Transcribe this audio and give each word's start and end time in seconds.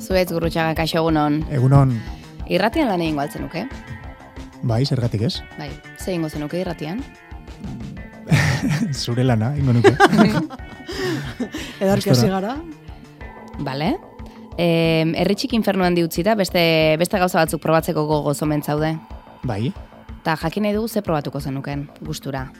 Zuetz 0.00 0.30
gurutxaga 0.32 0.74
kaixo 0.78 0.98
egunon. 1.02 1.40
Egunon, 1.52 1.94
Irratian 2.50 2.88
lan 2.90 3.00
egin 3.04 3.16
galtzen 3.20 3.42
nuke? 3.46 3.66
bai, 4.62 4.84
zergatik 4.84 5.22
ez? 5.22 5.40
Bai, 5.58 5.70
ze 5.98 6.12
ingo 6.12 6.28
zenuke 6.28 6.58
irratian? 6.60 6.98
Zure 8.92 9.24
lana, 9.24 9.54
ingo 9.56 9.72
nuke. 9.72 9.92
Edarki 11.80 12.10
hasi 12.12 12.28
gara. 12.28 12.56
Bale? 13.64 13.94
E, 14.60 14.66
erritxik 15.22 15.54
infernuan 15.56 15.94
diutzita, 15.96 16.34
beste, 16.36 16.96
beste 17.00 17.18
gauza 17.22 17.40
batzuk 17.40 17.62
probatzeko 17.62 18.04
gogo 18.06 18.34
zomen 18.34 18.62
zaude. 18.62 18.96
bai, 19.44 19.72
Ta 20.22 20.34
jakin 20.36 20.62
nahi 20.66 20.74
dugu 20.76 20.88
ze 20.88 21.00
probatuko 21.02 21.40
zenuken, 21.40 21.88
gustura. 22.04 22.50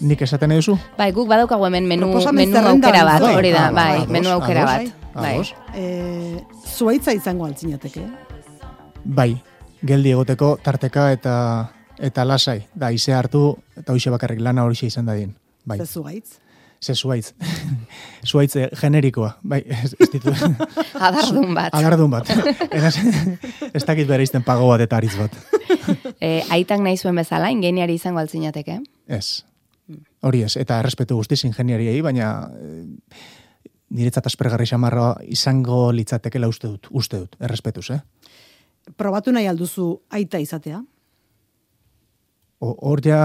nik 0.00 0.22
esaten 0.22 0.48
nahi 0.48 0.58
duzu? 0.60 0.76
Bai, 0.98 1.10
guk 1.12 1.26
badaukagu 1.28 1.64
hemen 1.66 1.86
menu, 1.88 2.06
Proposamen 2.10 2.50
menu 2.52 2.68
aukera 2.68 3.04
bat, 3.04 3.22
hori 3.22 3.50
da, 3.50 3.70
bai, 3.72 3.96
ados, 3.96 4.08
menu 4.08 4.30
aukera 4.30 4.64
bat. 4.64 4.92
Bai. 5.14 5.42
E, 5.74 6.42
zuaitza 6.76 7.12
izango 7.12 7.44
altzinateke. 7.46 8.04
Bai, 9.04 9.34
geldi 9.84 10.12
egoteko 10.14 10.54
tarteka 10.62 11.10
eta 11.12 11.34
eta 12.02 12.24
lasai. 12.26 12.62
Da, 12.74 12.90
ize 12.94 13.12
hartu 13.14 13.56
eta 13.78 13.92
hoxe 13.94 14.10
bakarrik 14.10 14.40
lana 14.42 14.64
horixe 14.64 14.88
izan 14.88 15.06
dadin. 15.06 15.34
Bai, 15.64 15.78
Ze 15.78 15.86
zuaitz. 15.86 16.38
ze 16.82 16.94
zuaitz. 16.94 17.32
zuaitz 18.30 18.56
eh, 18.56 18.68
generikoa. 18.80 19.36
Bai, 19.42 19.62
ez, 19.84 19.94
ez 20.00 20.08
ditu. 20.10 20.32
Adardun 21.08 21.54
bat. 21.54 21.74
Agardun 21.74 22.10
bat. 22.10 22.30
Eraz, 22.70 22.96
ez 23.72 23.84
dakit 23.84 24.08
bere 24.08 24.22
izten 24.22 24.42
pago 24.42 24.66
bat 24.68 24.80
eta 24.80 24.96
aritz 24.96 25.14
bat. 25.18 25.36
E, 26.20 26.42
aitak 26.50 26.80
nahi 26.80 26.96
zuen 26.96 27.16
bezala, 27.16 27.50
ingeniari 27.50 27.94
izango 27.94 28.18
altzinateke. 28.18 28.80
Ez. 29.06 29.44
Hori 30.22 30.42
ez, 30.42 30.56
eta 30.56 30.78
errespetu 30.80 31.16
guztiz 31.18 31.44
ingeniariei, 31.44 32.00
baina 32.02 32.48
eh, 32.58 32.82
niretzat 33.92 34.26
aspergarri 34.30 34.64
xamarra 34.68 35.12
izango 35.28 35.90
litzatekela 35.92 36.48
uste 36.48 36.68
dut, 36.72 36.88
uste 36.90 37.18
dut, 37.24 37.36
errespetuz, 37.44 37.90
eh? 37.92 38.00
Probatu 38.98 39.32
nahi 39.32 39.46
alduzu 39.50 40.00
aita 40.10 40.40
izatea. 40.42 40.80
O- 42.62 42.76
Hor 42.88 43.02
ja 43.04 43.20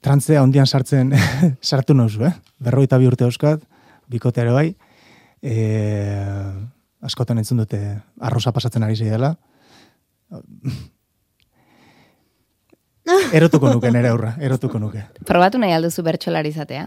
trantzea 0.00 0.42
ondian 0.46 0.66
sartzen 0.66 1.10
sartu 1.70 1.94
nauzu, 1.98 2.24
eh? 2.28 2.32
Berroita 2.62 2.98
bi 3.02 3.06
urte 3.10 3.24
euskat, 3.26 3.62
bikoteare 4.08 4.52
bai, 4.54 4.68
e, 5.42 5.54
askotan 7.04 7.38
entzun 7.42 7.58
dute 7.64 7.80
arroza 8.20 8.52
pasatzen 8.54 8.82
ari 8.86 8.94
dela. 9.02 9.34
Erotuko 13.36 13.70
nuke 13.70 13.90
nere 13.94 14.08
aurra, 14.10 14.32
erotuko 14.42 14.78
nuke. 14.82 15.04
Probatu 15.26 15.58
nahi 15.62 15.72
alduzu 15.76 16.02
bertxolari 16.06 16.50
izatea. 16.50 16.86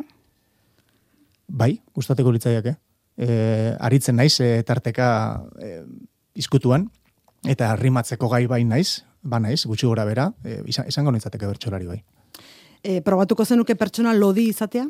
Bai, 1.49 1.79
gustatuko 1.95 2.31
litzaiake. 2.31 2.75
E, 3.19 3.75
aritzen 3.83 4.15
naiz 4.15 4.39
e, 4.39 4.61
tarteka 4.63 5.07
e, 5.59 5.81
izkutuan 6.39 6.85
eta 7.49 7.73
rimatzeko 7.75 8.29
gai 8.31 8.45
bai 8.47 8.61
naiz, 8.67 9.01
ba 9.23 9.39
naiz, 9.43 9.65
gutxi 9.67 9.87
gora 9.87 10.05
bera, 10.07 10.29
e, 10.45 10.61
izan- 10.71 10.87
izango 10.87 11.11
nintzateke 11.11 11.47
bertsolari 11.49 11.87
bai. 11.89 11.99
E, 12.83 13.01
probatuko 13.01 13.43
zenuke 13.45 13.75
pertsona 13.75 14.13
lodi 14.13 14.47
izatea. 14.53 14.85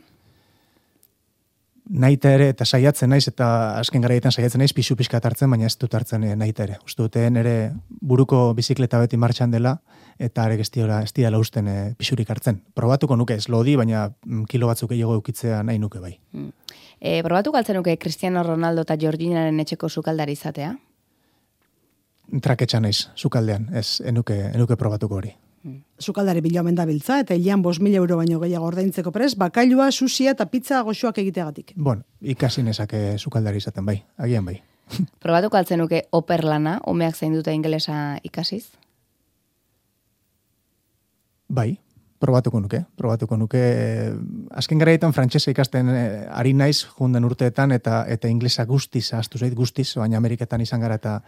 Naita 1.89 2.29
ere 2.35 2.51
eta 2.51 2.67
saiatzen 2.69 3.09
naiz 3.09 3.23
eta 3.31 3.45
azken 3.79 4.03
garaietan 4.03 4.31
saiatzen 4.31 4.61
naiz 4.61 4.73
pisu 4.77 4.93
pixka 4.95 5.17
hartzen, 5.25 5.49
baina 5.49 5.65
ez 5.65 5.73
dut 5.81 5.95
hartzen 5.97 6.23
e, 6.23 6.35
naita 6.37 6.67
ere. 6.67 6.75
Uste 6.85 7.01
dute 7.01 7.23
nere 7.33 7.71
buruko 7.89 8.53
bizikleta 8.53 8.99
beti 9.01 9.17
martxan 9.17 9.49
dela 9.49 9.79
eta 10.19 10.45
ere 10.45 10.59
gestiora 10.59 11.01
ez 11.01 11.09
diala 11.17 11.39
usten 11.41 11.67
e, 11.67 11.77
pisurik 11.97 12.29
hartzen. 12.29 12.61
Probatuko 12.77 13.17
nuke 13.17 13.39
ez 13.41 13.49
lodi, 13.49 13.73
baina 13.75 14.05
mm, 14.11 14.43
kilo 14.51 14.69
batzuk 14.69 14.93
gehiago 14.93 15.17
eukitzea 15.17 15.63
nahi 15.63 15.81
nuke 15.81 15.99
bai. 15.99 16.13
E, 17.01 17.23
probatu 17.25 17.51
galtzen 17.57 17.81
nuke 17.81 17.97
Cristiano 17.97 18.45
Ronaldo 18.45 18.85
eta 18.85 18.97
Georginaren 18.97 19.59
etxeko 19.65 19.89
sukaldari 19.89 20.37
izatea. 20.37 20.75
Traketxa 22.45 22.79
naiz, 22.85 23.07
sukaldean, 23.15 23.71
ez, 23.73 24.03
enuke, 24.05 24.37
enuke 24.53 24.77
probatuko 24.77 25.23
hori. 25.23 25.33
Sukaldari 25.99 26.41
bila 26.41 26.61
omen 26.61 26.75
dabiltza 26.75 27.19
eta 27.19 27.35
hilean 27.35 27.61
bos 27.61 27.79
mila 27.79 27.97
euro 27.99 28.17
baino 28.17 28.39
gehiago 28.39 28.65
ordaintzeko 28.65 29.11
prez, 29.11 29.35
bakailua, 29.35 29.91
susia 29.91 30.31
eta 30.31 30.45
pizza 30.45 30.81
goxoak 30.81 31.17
egiteagatik. 31.17 31.73
Bueno, 31.75 32.03
ikasi 32.21 32.63
nezake 32.63 33.17
sukaldari 33.17 33.57
izaten 33.57 33.85
bai, 33.85 34.03
agian 34.17 34.45
bai. 34.45 34.61
Probatu 35.23 35.49
galtzen 35.49 35.79
nuke 35.79 36.05
oper 36.11 36.45
lana, 36.45 36.79
umeak 36.87 37.15
zein 37.15 37.35
dute 37.35 37.53
ingelesa 37.53 38.17
ikasiz. 38.23 38.69
Bai, 41.49 41.79
probatuko 42.19 42.59
nuke, 42.59 42.83
probatuko 42.97 43.37
nuke. 43.37 43.59
eh, 43.59 44.13
Azken 44.51 44.79
garaietan 44.79 45.13
frantsesa 45.13 45.51
ikasten 45.51 45.89
eh, 45.89 46.27
ari 46.29 46.53
naiz 46.53 46.85
junden 46.97 47.25
urteetan 47.25 47.71
eta 47.71 48.03
eta 48.07 48.27
inglesa 48.27 48.65
guztiz 48.65 49.13
ahaztu 49.13 49.39
zait 49.39 49.55
guztiz, 49.55 49.95
baina 49.95 50.17
Ameriketan 50.17 50.61
izan 50.61 50.79
gara 50.79 50.95
eta 50.95 51.21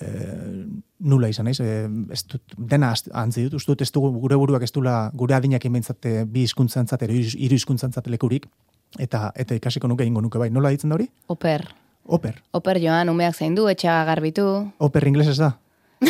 eh, 0.00 0.66
nula 1.00 1.30
izan 1.32 1.48
naiz, 1.48 1.60
eh, 1.60 1.88
ez 2.12 2.22
dut, 2.28 2.56
dena 2.56 2.92
ahantzi 2.92 3.46
dut, 3.46 3.58
uste 3.60 3.72
dut 3.72 3.82
ez 3.82 3.90
dugu 3.92 4.12
gure 4.20 4.36
buruak 4.36 4.62
ez 4.62 4.72
dula, 4.72 5.10
gure 5.14 5.34
adinak 5.34 5.64
inbentzate 5.64 6.24
bi 6.26 6.44
hizkuntzantzat 6.46 7.02
edo 7.06 7.16
hiru 7.16 7.58
hizkuntzantzat 7.58 8.06
lekurik, 8.12 8.46
eta 8.98 9.30
eta 9.34 9.54
ikasiko 9.54 9.88
nuke 9.88 10.04
ingo 10.04 10.20
nuke 10.20 10.38
bai. 10.38 10.50
Nola 10.50 10.70
ditzen 10.70 10.90
da 10.90 10.98
hori? 10.98 11.08
Oper. 11.28 11.66
Oper. 12.06 12.40
Oper 12.56 12.80
joan, 12.82 13.08
umeak 13.12 13.36
zein 13.36 13.54
du, 13.54 13.68
etxaga 13.70 14.04
garbitu. 14.08 14.46
Oper 14.78 15.06
inglesez 15.06 15.38
da. 15.38 15.54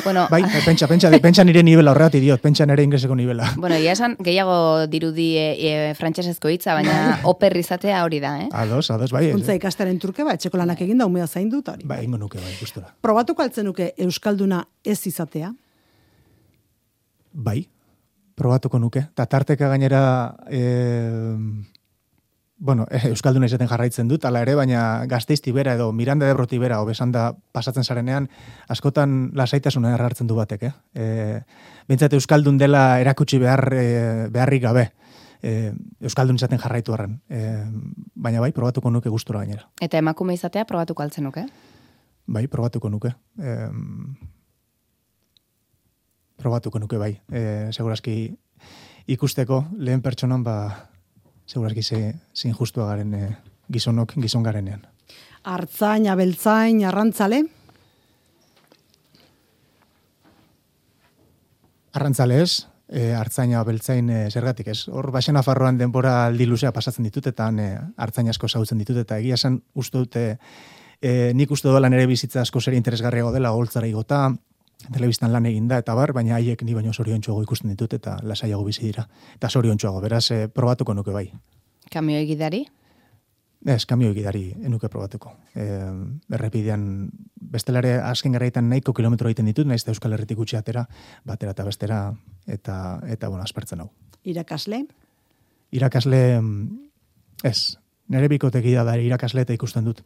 Bueno, 0.05 0.28
Bai, 0.31 0.43
eh, 0.45 0.62
pentsa, 0.65 0.87
pentsa, 0.87 1.11
pentsa 1.19 1.43
nire 1.45 1.65
nivela 1.67 1.91
horregatik 1.91 2.23
diot, 2.23 2.41
pentsa 2.41 2.67
nire 2.67 2.84
ingleseko 2.87 3.17
nivela. 3.19 3.49
bueno, 3.56 3.77
ia 3.78 3.93
esan 3.93 4.15
gehiago 4.23 4.87
dirudi 4.87 5.37
e, 5.37 5.49
e, 5.59 5.95
frantsesezko 5.99 6.49
hitza, 6.49 6.75
baina 6.78 7.19
oper 7.27 7.56
izatea 7.59 8.05
hori 8.05 8.21
da, 8.23 8.37
eh? 8.45 8.49
Ados, 8.53 8.91
ados, 8.91 9.11
bai. 9.11 9.33
Kuntza 9.33 9.56
ikastaren 9.59 9.99
truke, 9.99 10.23
ba, 10.23 10.37
etxeko 10.39 10.61
lanak 10.61 10.84
eginda, 10.87 11.09
umea 11.11 11.27
zaindu 11.27 11.65
eta 11.65 11.75
hori. 11.75 11.89
Bai, 11.91 12.05
ingo 12.06 12.21
nuke, 12.23 12.39
bai, 12.39 12.55
gustora. 12.61 12.95
Probatuko 13.03 13.43
altzen 13.43 13.67
nuke 13.67 13.91
Euskalduna 13.99 14.62
ez 14.84 15.00
izatea. 15.11 15.50
Bai, 17.33 17.65
probatuko 18.39 18.79
nuke. 18.79 19.09
Ta 19.15 19.27
tarteka 19.27 19.69
gainera, 19.75 20.37
e, 20.47 21.34
bueno, 22.60 22.87
eh, 22.91 23.09
Euskalduna 23.09 23.48
izaten 23.48 23.69
jarraitzen 23.69 24.09
dut, 24.09 24.25
ala 24.28 24.43
ere, 24.44 24.54
baina 24.54 25.06
gazteizti 25.09 25.50
bera 25.56 25.72
edo 25.78 25.91
Miranda 25.97 26.26
de 26.28 26.34
Broti 26.37 26.59
bera, 26.60 26.82
obesan 26.84 27.10
da 27.10 27.32
pasatzen 27.56 27.84
zarenean, 27.84 28.28
askotan 28.69 29.31
lasaitasuna 29.34 29.94
errartzen 29.97 30.28
du 30.28 30.37
batek, 30.37 30.66
eh? 30.69 30.72
E, 30.93 31.06
Bintzat 31.88 32.12
Euskaldun 32.12 32.59
dela 32.60 33.00
erakutsi 33.00 33.41
behar, 33.41 33.65
e, 33.72 34.28
beharrik 34.31 34.62
gabe. 34.62 34.91
E, 35.43 35.72
Euskaldun 36.04 36.37
izaten 36.37 36.60
jarraitu 36.60 36.93
harren. 36.93 37.16
E, 37.32 37.65
baina 38.15 38.44
bai, 38.44 38.53
probatuko 38.53 38.93
nuke 38.93 39.09
gustura 39.09 39.41
gainera. 39.41 39.65
Eta 39.81 39.99
emakume 39.99 40.37
izatea 40.37 40.66
probatuko 40.69 41.03
altzen 41.03 41.25
nuke. 41.25 41.47
Bai, 42.28 42.44
probatuko 42.47 42.93
nuke. 42.93 43.15
E, 43.41 43.56
probatuko 46.37 46.78
nuke, 46.78 47.00
bai. 47.00 47.15
E, 47.32 47.72
segurazki 47.72 48.37
ikusteko 49.09 49.65
lehen 49.81 50.04
pertsonan, 50.04 50.44
ba, 50.44 50.91
segurazki 51.50 51.83
ze, 51.83 52.15
ze 52.33 52.49
injustua 52.49 52.87
garen 52.93 53.15
e, 53.15 53.37
gizonok, 53.72 54.15
gizon 54.22 54.47
garenean. 54.47 54.87
Artzain, 55.43 56.06
abeltzain, 56.09 56.84
arrantzale. 56.87 57.43
Arrantzale 61.97 62.43
ez, 62.43 62.66
e, 62.87 63.12
hartzaina 63.19 63.62
beltzain 63.66 64.11
e, 64.11 64.21
zergatik 64.31 64.69
ez. 64.71 64.84
Hor, 64.88 65.11
basen 65.15 65.38
afarroan 65.41 65.78
denbora 65.81 66.27
aldi 66.27 66.47
luzea 66.47 66.71
pasatzen 66.77 67.09
ditut, 67.09 67.27
eta 67.33 67.49
e, 67.50 67.71
hartzain 67.97 68.31
asko 68.31 68.49
zautzen 68.49 68.78
ditut, 68.78 69.00
eta 69.03 69.19
egia 69.19 69.38
esan 69.41 69.59
uste 69.75 69.99
dute, 69.99 70.25
e, 71.00 71.32
nik 71.34 71.50
uste 71.50 71.72
dola 71.72 71.91
nire 71.91 72.06
bizitza 72.11 72.44
asko 72.44 72.61
zer 72.61 72.78
interesgarriago 72.78 73.32
dela, 73.34 73.55
holtzara 73.56 73.91
igota, 73.91 74.28
telebistan 74.93 75.33
lan 75.33 75.47
eginda, 75.47 75.79
eta 75.83 75.95
bar, 75.95 76.13
baina 76.17 76.37
haiek 76.39 76.63
ni 76.65 76.75
baino 76.75 76.93
zoriontsuago 76.93 77.43
ikusten 77.45 77.71
ditut, 77.73 77.95
eta 77.99 78.19
lasaiago 78.23 78.65
bizi 78.65 78.87
dira. 78.89 79.07
Eta 79.35 79.49
zoriontsuago, 79.49 80.01
beraz, 80.01 80.31
e, 80.31 80.49
probatuko 80.49 80.95
nuke 80.95 81.15
bai. 81.15 81.27
Kamioi 81.91 82.27
gidari. 82.27 82.65
Ez, 83.67 83.85
kamioi 83.85 84.15
gidari 84.17 84.45
enuke 84.65 84.89
probatuko. 84.89 85.35
E, 85.55 85.67
errepidean, 86.33 87.11
bestelare 87.53 87.99
azken 88.00 88.32
garaitan 88.32 88.71
nahiko 88.71 88.94
kilometro 88.97 89.29
egiten 89.29 89.50
ditut, 89.50 89.69
naiz 89.69 89.82
Euskal 89.88 90.17
Herritik 90.17 90.38
gutxi 90.41 90.56
atera, 90.56 90.87
batera 91.29 91.53
eta 91.53 91.67
bestera, 91.67 92.00
eta, 92.47 92.76
eta 93.06 93.29
bueno, 93.29 93.44
aspertzen 93.44 93.85
hau. 93.85 93.91
Irakasle. 94.25 94.85
Irakasle, 95.76 96.23
ez, 97.44 97.76
nire 98.09 98.29
bikotekia 98.33 98.85
da 98.85 98.97
irakasle 98.99 99.44
eta 99.44 99.55
ikusten 99.55 99.85
dut 99.87 100.03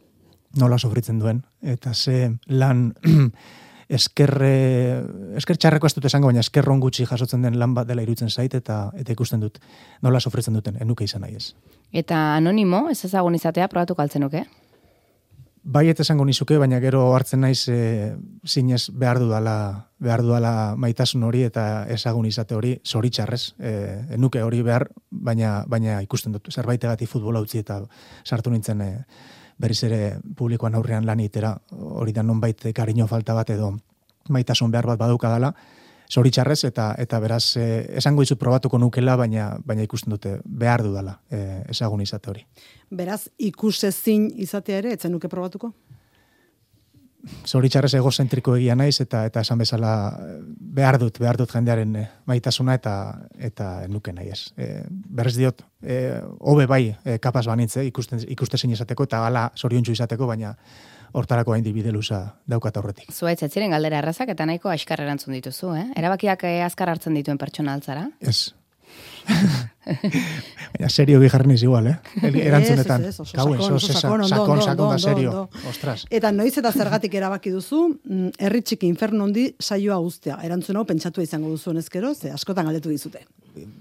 nola 0.59 0.77
sofritzen 0.79 1.19
duen, 1.19 1.43
eta 1.61 1.93
ze 1.93 2.37
lan 2.47 2.93
eskerre, 3.89 5.03
esker 5.37 5.57
txarreko 5.57 5.87
ez 5.87 5.95
dut 5.95 6.05
esango, 6.09 6.31
baina 6.31 6.43
eskerron 6.43 6.81
gutxi 6.83 7.05
jasotzen 7.05 7.45
den 7.45 7.59
lan 7.59 7.73
bat 7.77 7.87
dela 7.87 8.03
irutzen 8.05 8.29
zait, 8.29 8.53
eta 8.53 8.89
eta 8.97 9.13
ikusten 9.13 9.43
dut 9.43 9.59
nola 10.01 10.19
sofritzen 10.19 10.53
duten, 10.57 10.77
enuke 10.81 11.05
izan 11.05 11.25
nahi 11.25 11.35
ez. 11.35 11.53
Eta 11.93 12.35
anonimo, 12.35 12.87
ez 12.89 13.03
ezagun 13.05 13.35
izatea 13.35 13.67
probatuko 13.71 14.01
altzen 14.01 14.25
nuke. 14.25 14.45
Bai 15.65 15.87
eta 15.89 16.03
esango 16.05 16.27
nizuke, 16.29 16.59
baina 16.61 16.77
gero 16.77 16.99
hartzen 17.17 17.41
naiz 17.41 17.63
e, 17.73 18.13
zinez 18.45 18.83
behar 18.93 19.17
dudala, 19.17 19.55
behar 19.97 20.21
dudala 20.21 20.51
maitasun 20.77 21.23
hori 21.25 21.41
eta 21.47 21.87
ezagun 21.89 22.27
izate 22.29 22.53
hori 22.53 22.75
zoritxarrez. 22.85 23.55
E, 23.57 23.71
enuke 24.13 24.43
hori 24.45 24.61
behar, 24.61 24.85
baina, 25.09 25.63
baina 25.65 26.03
ikusten 26.05 26.37
dut, 26.37 26.51
zerbaitegatik 26.53 27.09
futbola 27.09 27.41
utzi 27.41 27.63
eta 27.63 27.79
sartu 28.21 28.53
nintzen 28.53 28.85
e, 28.85 28.91
berriz 29.57 29.83
ere 29.87 30.19
publikoan 30.35 30.75
aurrean 30.75 31.05
lan 31.05 31.19
itera, 31.19 31.55
hori 31.71 32.13
da 32.13 32.23
nonbait 32.23 32.67
kariño 32.75 33.07
falta 33.07 33.33
bat 33.33 33.49
edo 33.49 33.75
maitasun 34.29 34.71
behar 34.71 34.87
bat 34.87 34.99
baduka 34.99 35.31
dela, 35.31 35.53
zoritxarrez 36.11 36.63
eta 36.67 36.93
eta 37.01 37.19
beraz 37.19 37.55
eh, 37.57 37.97
esango 37.97 38.21
dizut 38.21 38.39
probatuko 38.39 38.77
nukela 38.77 39.15
baina 39.17 39.55
baina 39.65 39.85
ikusten 39.85 40.13
dute 40.13 40.37
behar 40.45 40.83
dudala 40.85 41.19
eh, 41.31 41.63
ezagun 41.69 42.01
izate 42.01 42.29
hori. 42.29 42.45
Beraz 42.91 43.27
ikusezin 43.37 44.29
izatea 44.45 44.83
ere 44.83 44.93
etzen 44.93 45.11
nuke 45.15 45.29
probatuko? 45.31 45.71
Zoritxarrez 47.47 47.93
egozentriko 47.97 48.55
egia 48.57 48.75
naiz 48.75 48.99
eta 49.01 49.25
eta 49.29 49.43
esan 49.45 49.61
bezala 49.61 49.91
eh, 50.19 50.39
behar 50.79 50.97
dut, 51.01 51.19
behar 51.21 51.37
dut 51.37 51.51
jendearen 51.51 51.95
eh, 52.01 52.07
maitasuna 52.25 52.75
eta 52.79 52.95
eta 53.49 53.69
nuke 53.91 54.13
nahi 54.13 54.31
ez. 54.33 54.41
E, 54.57 54.83
berrez 54.89 55.35
diot, 55.37 55.63
e, 55.81 56.19
hobe 56.39 56.65
bai 56.69 56.83
e, 57.03 57.17
kapaz 57.21 57.45
banitze 57.47 57.85
ikusten, 57.85 58.23
ikuste 58.31 58.57
zein 58.57 58.73
izateko 58.73 59.07
eta 59.07 59.21
gala 59.25 59.47
zoriontsu 59.55 59.95
izateko, 59.95 60.27
baina 60.27 60.55
hortarako 61.15 61.55
hain 61.55 61.63
dibide 61.63 61.93
luza 61.95 62.21
daukat 62.47 62.77
aurretik. 62.77 63.13
Zuaitz, 63.13 63.41
ez 63.43 63.51
ziren 63.51 63.71
galdera 63.71 64.01
errazak 64.01 64.33
eta 64.33 64.45
nahiko 64.45 64.69
askar 64.69 65.05
erantzun 65.05 65.37
dituzu, 65.37 65.73
eh? 65.77 65.87
Erabakiak 65.95 66.43
azkar 66.65 66.91
hartzen 66.91 67.15
dituen 67.15 67.39
pertsona 67.39 67.77
altzara? 67.77 68.09
Ez, 68.19 68.51
Baina 69.85 70.89
serio 70.89 71.19
bi 71.19 71.29
jarri 71.29 71.55
igual, 71.61 71.87
eh? 71.87 71.97
Erantzunetan. 72.21 73.05
Ez, 73.05 73.19
ez, 73.19 73.27
sakon, 73.27 73.59
sakon, 74.27 74.61
sakon, 74.61 74.99
serio. 74.99 75.49
Ostras. 75.69 76.05
Eta 76.09 76.31
noiz 76.31 76.57
eta 76.57 76.71
zergatik 76.71 77.13
erabaki 77.13 77.53
duzu, 77.53 77.99
mm, 78.03 78.35
herri 78.39 78.61
txiki 78.61 78.87
inferno 78.87 79.23
hondi 79.25 79.47
saioa 79.59 79.97
guztia. 80.01 80.39
Erantzun 80.43 80.77
hau 80.77 80.85
pentsatu 80.85 81.21
izango 81.21 81.49
duzu 81.53 81.71
honezkero, 81.71 82.13
ze 82.13 82.31
askotan 82.31 82.65
galdetu 82.65 82.89
dizute. 82.89 83.25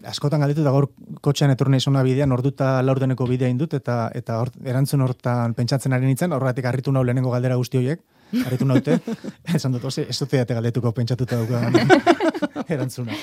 Askotan 0.07 0.41
galdetu 0.41 0.63
da 0.63 0.71
gaur 0.71 0.91
kotxean 1.21 1.51
etorne 1.51 1.81
izona 1.83 2.05
bidean, 2.07 2.33
orduta 2.33 2.83
laurdeneko 2.83 3.27
bidea 3.27 3.49
indut, 3.49 3.75
eta 3.75 4.11
eta 4.15 4.39
or, 4.41 4.53
erantzun 4.65 5.03
hortan 5.03 5.55
pentsatzen 5.55 5.93
ari 5.93 6.07
nintzen, 6.07 6.33
horregatik 6.33 6.69
harritu 6.71 6.93
nau 6.93 7.03
lehenengo 7.03 7.33
galdera 7.33 7.57
guzti 7.57 7.81
horiek, 7.81 8.05
harritu 8.45 8.69
naute, 8.69 9.01
esan 9.57 9.75
dut, 9.75 9.89
ez 9.99 10.19
dut 10.21 10.55
galdetuko 10.55 10.93
pentsatuta 10.93 11.43
dugu 11.43 11.59
erantzuna 12.77 13.19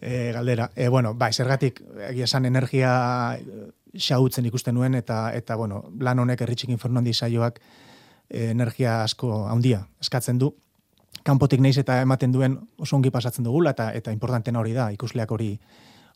e, 0.00 0.32
galdera. 0.32 0.70
E, 0.76 0.88
bueno, 0.88 1.14
bai, 1.14 1.32
zergatik, 1.32 1.80
egia 2.10 2.24
esan 2.24 2.46
energia 2.46 2.92
eh, 3.38 3.70
xautzen 3.96 4.46
ikusten 4.46 4.74
nuen, 4.74 4.94
eta, 4.94 5.32
eta 5.34 5.56
bueno, 5.56 5.84
lan 6.00 6.18
honek 6.18 6.44
erritxik 6.44 6.70
inferno 6.70 7.00
handi 7.00 7.14
saioak 7.14 7.60
e, 8.28 8.50
energia 8.50 9.02
asko 9.04 9.46
handia 9.48 9.86
eskatzen 10.00 10.38
du. 10.38 10.52
Kanpotik 11.26 11.60
neiz 11.60 11.76
eta 11.78 12.00
ematen 12.02 12.32
duen 12.32 12.58
oso 12.78 12.96
ongi 12.96 13.10
pasatzen 13.10 13.44
dugula, 13.44 13.72
eta 13.74 13.90
eta 13.96 14.12
importanten 14.12 14.56
hori 14.56 14.74
da, 14.76 14.90
ikusleak 14.92 15.32
hori 15.32 15.56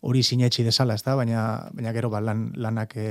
hori 0.01 0.23
sinetxi 0.25 0.65
desala, 0.65 0.95
ez 0.95 1.05
da? 1.05 1.15
Baina, 1.19 1.69
baina 1.77 1.93
gero, 1.93 2.09
ba, 2.13 2.23
lan, 2.25 2.51
lanak 2.57 2.97
e, 2.97 3.09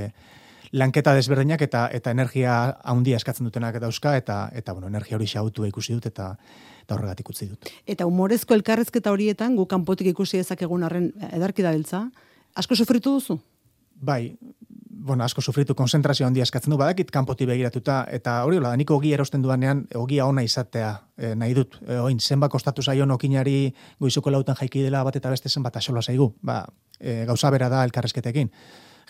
lanketa 0.72 1.14
desberdinak 1.14 1.62
eta 1.62 1.88
eta 1.92 2.10
energia 2.14 2.56
handia 2.84 3.18
eskatzen 3.18 3.46
dutenak 3.46 3.80
dauzka 3.82 4.16
eta 4.16 4.48
eta 4.54 4.72
bueno, 4.72 4.88
energia 4.88 5.16
hori 5.16 5.26
xautu 5.26 5.66
ikusi 5.66 5.94
dut 5.96 6.06
eta 6.06 6.34
eta 6.84 6.94
horregatik 6.94 7.28
utzi 7.30 7.46
dut. 7.50 7.70
Eta 7.86 8.06
humorezko 8.06 8.54
elkarrezketa 8.54 9.12
horietan 9.12 9.56
gu 9.56 9.66
kanpotik 9.66 10.12
ikusi 10.12 10.40
dezakegun 10.40 10.82
arren 10.86 11.12
edarki 11.32 11.62
dabiltza, 11.62 12.08
asko 12.54 12.74
sufritu 12.74 13.14
duzu? 13.14 13.38
Bai, 14.00 14.36
bueno, 15.00 15.24
asko 15.24 15.42
sufritu 15.42 15.74
konzentrazio 15.74 16.26
handia 16.26 16.42
eskatzen 16.42 16.72
du 16.72 16.78
badakit 16.80 17.10
kanpotik 17.10 17.48
begiratuta 17.48 18.04
eta 18.10 18.40
hori 18.44 18.58
hola, 18.58 18.72
niko 18.76 18.96
ogi 18.96 19.12
erosten 19.12 19.42
dudanean 19.42 19.84
ogia 19.94 20.26
ona 20.26 20.42
izatea 20.42 20.92
e, 21.16 21.34
nahi 21.34 21.54
dut. 21.54 21.78
E, 21.86 21.98
oin 21.98 22.20
zenba 22.20 22.48
kostatu 22.48 22.82
zaio 22.82 23.06
nokinari 23.06 23.74
goizuko 24.00 24.30
lautan 24.30 24.56
jaiki 24.60 24.82
dela 24.86 25.04
bat 25.04 25.16
eta 25.16 25.30
beste 25.30 25.48
zenbat 25.48 25.76
asola 25.76 26.02
zaigu. 26.02 26.32
Ba, 26.42 26.64
e, 26.98 27.24
gauza 27.26 27.50
bera 27.50 27.68
da 27.68 27.84
elkarrezketekin 27.84 28.50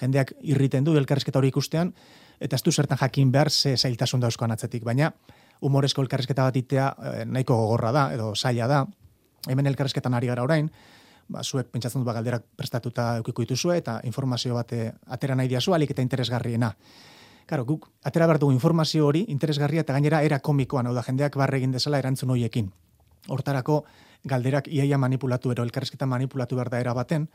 jendeak 0.00 0.32
irriten 0.40 0.84
du 0.84 0.96
elkarrezketa 0.98 1.38
hori 1.38 1.50
ikustean, 1.52 1.92
eta 2.40 2.56
ez 2.56 2.62
du 2.64 2.72
zertan 2.72 2.98
jakin 3.00 3.32
behar 3.32 3.50
ze 3.50 3.76
zailtasun 3.76 4.20
dauzkoan 4.20 4.52
atzetik, 4.52 4.84
baina 4.84 5.12
humorezko 5.60 6.02
elkarrezketa 6.02 6.48
bat 6.48 6.56
itea 6.56 6.88
eh, 6.90 7.24
nahiko 7.26 7.56
gogorra 7.56 7.92
da, 7.92 8.06
edo 8.14 8.32
zaila 8.34 8.66
da, 8.66 8.80
hemen 9.48 9.66
elkarrezketan 9.66 10.14
ari 10.14 10.30
gara 10.32 10.42
orain, 10.42 10.70
ba, 11.28 11.44
zuek 11.44 11.70
pentsatzen 11.70 12.02
du 12.02 12.08
ba, 12.08 12.14
galderak 12.16 12.44
prestatuta 12.56 13.16
eukiko 13.20 13.44
dituzue, 13.46 13.78
eta 13.80 14.00
informazio 14.08 14.56
bate 14.56 14.90
atera 15.06 15.36
nahi 15.36 15.48
diazu, 15.48 15.74
alik 15.76 15.94
eta 15.94 16.02
interesgarriena. 16.02 16.74
Karo, 17.50 17.64
guk, 17.66 17.88
atera 18.06 18.28
behar 18.30 18.38
dugu 18.38 18.54
informazio 18.54 19.06
hori, 19.06 19.24
interesgarria, 19.28 19.82
eta 19.84 19.96
gainera 19.96 20.22
era 20.22 20.38
komikoan, 20.38 20.86
hau 20.86 20.94
da, 20.94 21.02
jendeak 21.06 21.36
barre 21.36 21.58
egin 21.58 21.72
dezala 21.74 21.98
erantzun 21.98 22.30
horiekin. 22.30 22.70
Hortarako, 23.28 23.82
galderak 24.24 24.68
iaia 24.68 24.98
manipulatu, 24.98 25.52
ero 25.52 25.64
elkarrezketa 25.66 26.06
manipulatu 26.06 26.56
behar 26.56 26.70
da 26.70 26.80
era 26.80 26.94
baten, 26.94 27.28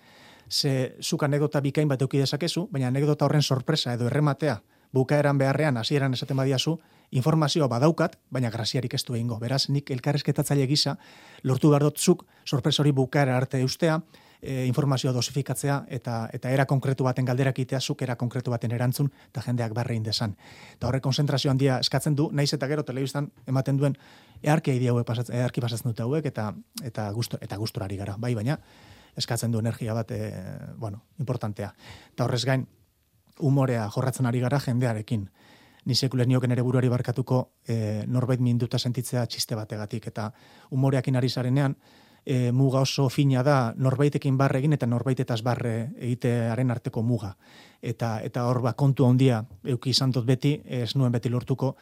ze 0.49 0.95
zuk 1.01 1.23
anekdota 1.23 1.61
bikain 1.61 1.87
bat 1.87 2.01
euki 2.01 2.17
dezakezu, 2.17 2.67
baina 2.71 2.87
anekdota 2.87 3.25
horren 3.25 3.41
sorpresa 3.41 3.93
edo 3.93 4.07
errematea 4.07 4.61
bukaeran 4.95 5.37
beharrean 5.37 5.77
hasieran 5.77 6.13
esaten 6.13 6.37
badiazu, 6.37 6.77
informazioa 7.11 7.67
badaukat, 7.67 8.15
baina 8.31 8.49
graziarik 8.49 8.93
ez 8.93 9.03
du 9.05 9.15
egingo. 9.15 9.39
Beraz, 9.39 9.65
nik 9.69 9.91
elkarrezketatzaile 9.91 10.67
gisa 10.67 10.95
lortu 11.43 11.69
behar 11.73 11.83
dut 11.83 11.99
zuk 11.99 12.25
sorpresa 12.45 12.83
hori 12.83 12.93
bukaera 12.95 13.35
arte 13.37 13.59
eustea, 13.59 13.99
e, 14.41 14.65
informazioa 14.65 15.13
dosifikatzea 15.13 15.77
eta 15.97 16.17
eta 16.33 16.51
era 16.53 16.65
konkretu 16.69 17.07
baten 17.07 17.25
galderak 17.25 17.59
itea 17.59 17.79
zuk 17.81 18.01
era 18.05 18.15
konkretu 18.15 18.51
baten 18.53 18.71
erantzun 18.71 19.11
eta 19.29 19.43
jendeak 19.45 19.73
barrein 19.73 20.03
desan. 20.03 20.35
Eta 20.75 20.87
horre 20.87 21.01
konzentrazio 21.01 21.51
handia 21.51 21.79
eskatzen 21.83 22.15
du, 22.15 22.29
naiz 22.31 22.51
eta 22.53 22.67
gero 22.71 22.83
telebistan 22.83 23.31
ematen 23.47 23.77
duen 23.77 23.97
earkia 24.43 24.75
idea 24.77 24.91
hauek 24.91 25.07
pasatzen, 25.07 25.35
earki 25.41 25.61
pasatzen 25.61 25.91
dute 25.91 26.03
hauek 26.03 26.25
eta 26.31 26.51
eta 26.83 27.09
gustu 27.11 27.41
eta 27.41 27.57
gusturari 27.57 27.97
gara. 27.97 28.17
Bai, 28.19 28.35
baina 28.35 28.59
eskatzen 29.17 29.51
du 29.51 29.59
energia 29.59 29.93
bat, 29.93 30.11
e, 30.11 30.31
bueno, 30.77 31.05
importantea. 31.19 31.73
Eta 32.13 32.25
horrez 32.25 32.43
gain, 32.45 32.67
umorea 33.39 33.89
jorratzen 33.89 34.25
ari 34.25 34.39
gara 34.39 34.59
jendearekin. 34.59 35.29
Ni 35.85 35.95
sekulen 35.95 36.27
nioken 36.29 36.51
ere 36.51 36.63
buruari 36.65 36.89
barkatuko 36.89 37.41
e, 37.67 38.03
norbait 38.07 38.41
minduta 38.41 38.79
sentitzea 38.79 39.25
txiste 39.27 39.55
bategatik. 39.55 40.07
Eta 40.07 40.31
umoreakin 40.71 41.15
ari 41.15 41.29
zarenean, 41.29 41.75
e, 42.25 42.51
muga 42.51 42.81
oso 42.81 43.07
fina 43.09 43.43
da 43.43 43.73
norbaitekin 43.77 44.37
barre 44.37 44.59
egin 44.59 44.73
eta 44.73 44.89
norbaitetaz 44.89 45.41
barre 45.45 45.75
egitearen 45.99 46.71
arteko 46.73 47.03
muga. 47.03 47.35
Eta 47.81 48.17
eta 48.25 48.47
hor 48.49 48.61
ba 48.65 48.73
kontu 48.73 49.05
handia 49.05 49.43
euki 49.63 49.93
izan 49.93 50.11
dut 50.11 50.25
beti, 50.25 50.57
ez 50.65 50.95
nuen 50.95 51.13
beti 51.13 51.29
lortuko, 51.29 51.75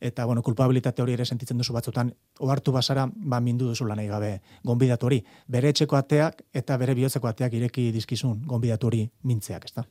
eta 0.00 0.24
bueno, 0.24 0.42
kulpabilitate 0.42 1.02
hori 1.02 1.12
ere 1.12 1.24
sentitzen 1.24 1.58
duzu 1.58 1.72
batzutan, 1.74 2.12
ohartu 2.38 2.72
basara, 2.72 3.08
ba 3.14 3.40
mindu 3.40 3.68
duzu 3.68 3.86
lanai 3.86 4.06
gabe 4.06 4.40
gonbidatu 4.64 5.06
hori. 5.06 5.22
Bere 5.46 5.72
etxeko 5.74 5.96
ateak 5.96 6.42
eta 6.54 6.76
bere 6.76 6.94
bihotzeko 6.94 7.28
ateak 7.28 7.54
ireki 7.54 7.90
dizkizun 7.92 8.42
gonbidatu 8.46 8.86
hori 8.86 9.08
mintzeak, 9.24 9.64
ezta? 9.64 9.84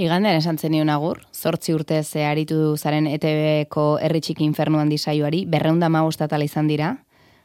Igandean 0.00 0.38
esan 0.38 0.56
zen 0.58 0.72
nion 0.72 0.88
agur, 0.88 1.18
zortzi 1.34 1.74
urte 1.74 2.02
ze 2.02 2.24
aritu 2.24 2.76
zaren 2.76 3.06
ETV-ko 3.06 3.98
erritxik 4.00 4.40
infernuan 4.40 4.88
disaioari, 4.88 5.44
berreunda 5.46 5.88
magostatala 5.88 6.44
izan 6.44 6.68
dira, 6.68 6.94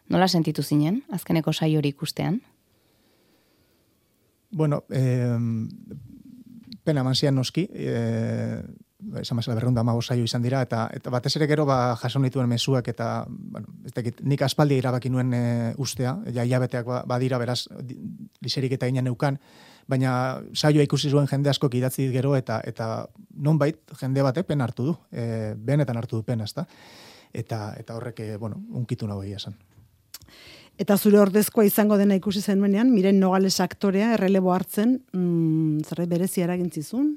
nola 0.09 0.27
sentitu 0.27 0.63
zinen, 0.63 1.01
azkeneko 1.11 1.53
saio 1.53 1.79
hori 1.79 1.89
ikustean? 1.89 2.41
Bueno, 4.51 4.83
eh, 4.89 5.35
pena 6.83 7.03
mansian 7.03 7.35
noski, 7.35 7.67
eh, 7.73 8.61
esan 9.21 9.35
mazela 9.35 9.55
berrunda 9.55 9.81
amago 9.81 10.01
saio 10.01 10.23
izan 10.23 10.43
dira, 10.43 10.61
eta, 10.63 10.85
eta 10.93 11.11
batez 11.11 11.35
ere 11.35 11.47
gero 11.47 11.65
ba, 11.65 11.95
jason 11.99 12.23
dituen 12.23 12.47
mezuak, 12.49 12.87
eta 12.87 13.25
bueno, 13.27 13.67
ez 13.85 13.93
dakit, 13.93 14.21
nik 14.23 14.41
aspaldi 14.41 14.79
irabaki 14.79 15.11
nuen 15.11 15.33
e, 15.33 15.43
ustea, 15.77 16.15
ja 16.33 16.45
hilabeteak 16.47 16.87
ba, 16.87 17.03
badira 17.07 17.37
beraz, 17.41 17.65
liserik 18.41 18.77
eta 18.77 18.87
inen 18.87 19.05
neukan, 19.09 19.39
baina 19.87 20.41
saioa 20.53 20.85
ikusi 20.85 21.11
zuen 21.11 21.27
jende 21.27 21.51
asko 21.51 21.69
idatzi 21.73 22.09
gero, 22.13 22.35
eta 22.35 22.61
eta 22.65 23.07
nonbait 23.35 23.77
jende 23.99 24.23
bate 24.23 24.43
pen 24.43 24.61
hartu 24.61 24.91
du, 24.91 24.97
e, 25.11 25.53
benetan 25.55 25.97
hartu 25.97 26.21
du 26.21 26.23
pen, 26.23 26.41
ezta? 26.41 26.65
Eta, 27.33 27.75
eta 27.77 27.95
horrek, 27.95 28.19
e, 28.19 28.37
bueno, 28.37 28.63
unkitu 28.71 29.07
nago 29.07 29.23
esan. 29.23 29.55
Eta 30.77 30.97
zure 30.97 31.19
ordezkoa 31.21 31.63
izango 31.63 31.95
dena 31.97 32.15
ikusi 32.15 32.41
zenuenean, 32.41 32.89
miren 32.91 33.19
nogales 33.19 33.59
aktorea 33.63 34.13
errelebo 34.17 34.51
hartzen, 34.51 34.97
mm, 35.13 35.85
zerre 35.87 36.05
berezi 36.05 36.41
eragintzizun? 36.43 37.13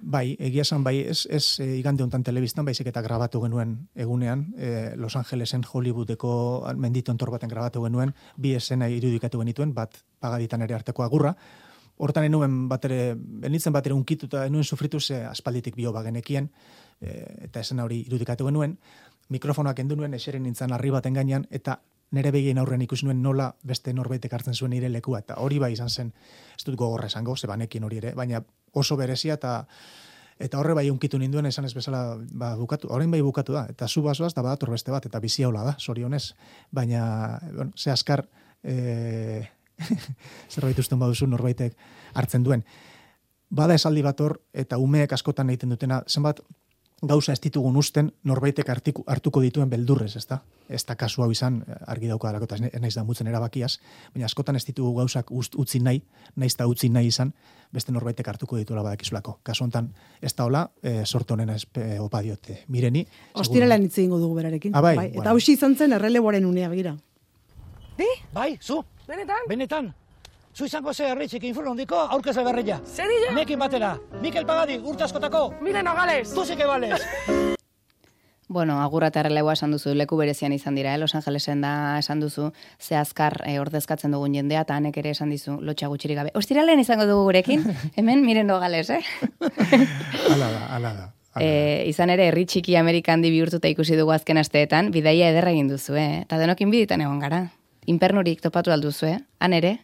Bai, 0.00 0.36
egia 0.38 0.62
esan 0.62 0.84
bai, 0.84 0.98
ez, 1.08 1.24
ez 1.32 1.58
e, 1.60 1.66
igande 1.78 2.04
hontan 2.04 2.22
telebistan, 2.22 2.66
baizik 2.68 2.90
eta 2.90 3.00
grabatu 3.02 3.40
genuen 3.42 3.76
egunean, 3.94 4.46
e, 4.56 4.92
Los 4.96 5.16
Angelesen 5.16 5.64
Hollywoodeko 5.64 6.32
mendito 6.76 7.12
entor 7.12 7.32
baten 7.32 7.48
grabatu 7.48 7.82
genuen, 7.84 8.12
bi 8.36 8.52
esena 8.54 8.88
irudikatu 8.92 9.40
genituen, 9.40 9.72
bat 9.74 9.96
pagaditan 10.20 10.62
ere 10.62 10.76
arteko 10.78 11.06
agurra, 11.06 11.36
Hortan 11.96 12.26
enuen 12.26 12.66
bat 12.68 12.82
benitzen 13.40 13.72
bat 13.72 13.86
ere 13.88 13.94
unkitu 13.96 14.26
eta 14.28 14.42
enuen 14.44 14.64
sufritu 14.64 14.98
ze 15.00 15.22
aspalditik 15.24 15.76
bio 15.76 15.94
bagenekien, 15.96 16.50
e, 17.00 17.22
eta 17.48 17.60
esena 17.60 17.84
hori 17.84 18.02
irudikatu 18.06 18.44
genuen, 18.44 18.76
mikrofonoak 19.32 19.80
endu 19.80 19.96
nuen, 19.96 20.12
eseren 20.14 20.42
nintzen 20.42 20.76
arri 20.76 20.90
baten 20.92 21.16
gainean, 21.16 21.46
eta 21.50 21.80
nere 22.14 22.30
begien 22.30 22.58
aurren 22.58 22.82
ikusi 22.82 23.06
nuen 23.06 23.22
nola 23.22 23.48
beste 23.66 23.92
norbaitek 23.94 24.32
hartzen 24.32 24.54
zuen 24.54 24.70
nire 24.70 24.90
lekua 24.92 25.20
eta 25.24 25.40
hori 25.42 25.58
bai 25.58 25.72
izan 25.74 25.90
zen 25.90 26.12
ez 26.56 26.64
dut 26.64 26.76
gogorra 26.76 27.06
esango 27.10 27.36
ze 27.36 27.46
banekin 27.50 27.84
hori 27.84 27.98
ere 28.02 28.12
baina 28.14 28.42
oso 28.76 28.96
berezia 28.96 29.34
eta 29.34 29.62
eta 30.38 30.58
horre 30.60 30.74
bai 30.76 30.90
unkitu 30.92 31.18
ninduen 31.18 31.48
esan 31.48 31.64
ez 31.64 31.72
bezala 31.72 32.18
ba, 32.32 32.50
bukatu, 32.60 32.90
orain 32.92 33.10
bai 33.10 33.22
bukatu 33.24 33.54
da. 33.56 33.64
Eta 33.72 33.88
zu 33.88 34.02
basoaz 34.04 34.34
da 34.36 34.44
badator 34.44 34.70
beste 34.74 34.92
bat 34.92 35.06
eta 35.08 35.20
bizi 35.20 35.42
da 35.42 35.74
sorionez 35.78 36.34
baina 36.70 37.40
bueno, 37.54 37.72
ze 37.76 37.90
askar 37.90 38.28
e, 38.62 39.48
zerbait 40.52 40.78
usten 40.78 40.98
baduzu 40.98 41.26
norbaitek 41.26 41.76
hartzen 42.14 42.44
duen. 42.44 42.64
Bada 43.48 43.74
esaldi 43.74 44.02
bat 44.02 44.20
hor 44.20 44.40
eta 44.52 44.78
umeek 44.78 45.12
askotan 45.12 45.50
egiten 45.50 45.70
dutena 45.70 46.02
zenbat 46.06 46.40
gauza 47.02 47.32
ez 47.32 47.40
ditugun 47.40 47.76
usten 47.76 48.10
norbaitek 48.24 48.68
hartiku, 48.72 49.02
hartuko 49.06 49.42
dituen 49.44 49.68
beldurrez, 49.70 50.14
ez 50.16 50.24
da? 50.26 50.40
Ez 50.68 50.82
da 50.88 50.96
kasu 50.96 51.22
hau 51.22 51.30
izan, 51.30 51.60
argi 51.86 52.08
dauka 52.08 52.30
dalako, 52.30 52.48
eta 52.48 52.56
ez 52.56 52.80
naiz 52.80 52.94
da 52.96 53.04
mutzen 53.04 53.28
erabakiaz, 53.28 53.76
baina 54.14 54.26
askotan 54.26 54.56
ez 54.56 54.64
ditugu 54.64 54.94
gauzak 54.96 55.30
ust, 55.30 55.54
utzi 55.60 55.80
nahi, 55.80 56.00
naiz 56.36 56.54
da 56.56 56.66
utzi 56.66 56.88
nahi 56.88 57.10
izan, 57.12 57.34
beste 57.72 57.92
norbaitek 57.92 58.28
hartuko 58.28 58.56
dituela 58.56 58.82
badakizulako. 58.86 59.38
Kasu 59.42 59.64
honetan, 59.64 59.90
ez 60.22 60.32
da 60.34 60.46
hola, 60.48 60.64
e, 60.82 61.04
sortu 61.04 61.34
honena 61.34 61.54
ez 61.56 61.66
e, 61.74 61.98
opa 62.00 62.22
diote. 62.24 62.62
Mireni... 62.68 63.04
Ostirela 63.34 63.76
nitzi 63.78 64.06
ingo 64.06 64.18
dugu 64.22 64.40
berarekin. 64.40 64.74
Ah, 64.74 64.80
bai, 64.80 64.96
bai. 64.96 65.08
bueno. 65.08 65.22
Eta 65.22 65.36
hausi 65.36 65.52
izan 65.52 65.76
zen 65.76 65.92
erreleboaren 65.92 66.46
unea 66.46 66.72
begira. 66.72 66.96
Bai, 68.32 68.58
zu, 68.60 68.82
Benetan? 69.06 69.46
benetan. 69.48 69.94
Zu 70.56 70.64
izango 70.64 70.94
ze 70.94 71.04
herritxik 71.04 71.42
infurno 71.44 71.74
hondiko 71.74 71.98
aurkezle 72.00 72.42
berreia. 72.46 72.78
Zer 72.88 73.10
dira? 73.12 73.32
Nekin 73.36 73.58
batera, 73.60 73.90
Mikel 74.22 74.46
Pagadi, 74.48 74.78
urte 74.78 75.04
askotako, 75.04 75.50
Mire 75.60 75.82
Nogales! 75.82 76.32
tu 76.32 76.44
sí 76.44 76.56
que 76.56 76.64
vales. 76.64 77.02
Bueno, 78.48 78.80
agurra 78.80 79.08
eta 79.08 79.20
erreleua 79.20 79.56
esan 79.56 79.72
duzu, 79.74 79.92
leku 79.98 80.16
berezian 80.16 80.52
izan 80.54 80.76
dira, 80.76 80.92
eh? 80.94 80.98
Los 80.98 81.16
Angelesen 81.16 81.60
da 81.60 81.98
esan 81.98 82.20
duzu, 82.20 82.52
ze 82.78 82.94
azkar 82.94 83.42
eh, 83.44 83.58
ordezkatzen 83.58 84.12
dugun 84.14 84.34
jendea, 84.38 84.60
eta 84.60 84.76
hanek 84.76 84.96
ere 85.02 85.10
esan 85.10 85.32
dizu, 85.34 85.56
lotxa 85.60 85.88
gutxirik 85.90 86.16
gabe. 86.16 86.30
Ostiralen 86.32 86.78
izango 86.78 87.08
dugu 87.10 87.24
gurekin, 87.24 87.64
hemen, 87.96 88.22
miren 88.24 88.46
nogales, 88.46 88.88
eh? 88.90 89.02
Ala 90.32 90.46
da, 90.52 90.62
ala 90.76 90.78
da. 90.78 90.78
ala 90.78 90.94
da. 90.94 91.10
E, 91.42 91.88
izan 91.90 92.14
ere, 92.14 92.28
herri 92.28 92.46
txiki 92.46 92.76
Amerikan 92.78 93.20
di 93.20 93.34
bihurtuta 93.34 93.66
ikusi 93.68 93.98
dugu 93.98 94.14
azken 94.14 94.38
asteetan, 94.38 94.92
bidaia 94.94 95.32
ederra 95.34 95.50
egin 95.50 95.66
duzu, 95.74 95.98
eh? 95.98 96.22
Eta 96.22 96.38
denokin 96.38 96.70
biditan 96.70 97.02
egon 97.02 97.18
gara. 97.18 97.48
Inpernurik 97.86 98.40
topatu 98.46 98.70
alduzu, 98.70 99.10
eh? 99.10 99.18
Han 99.40 99.58
ere? 99.58 99.80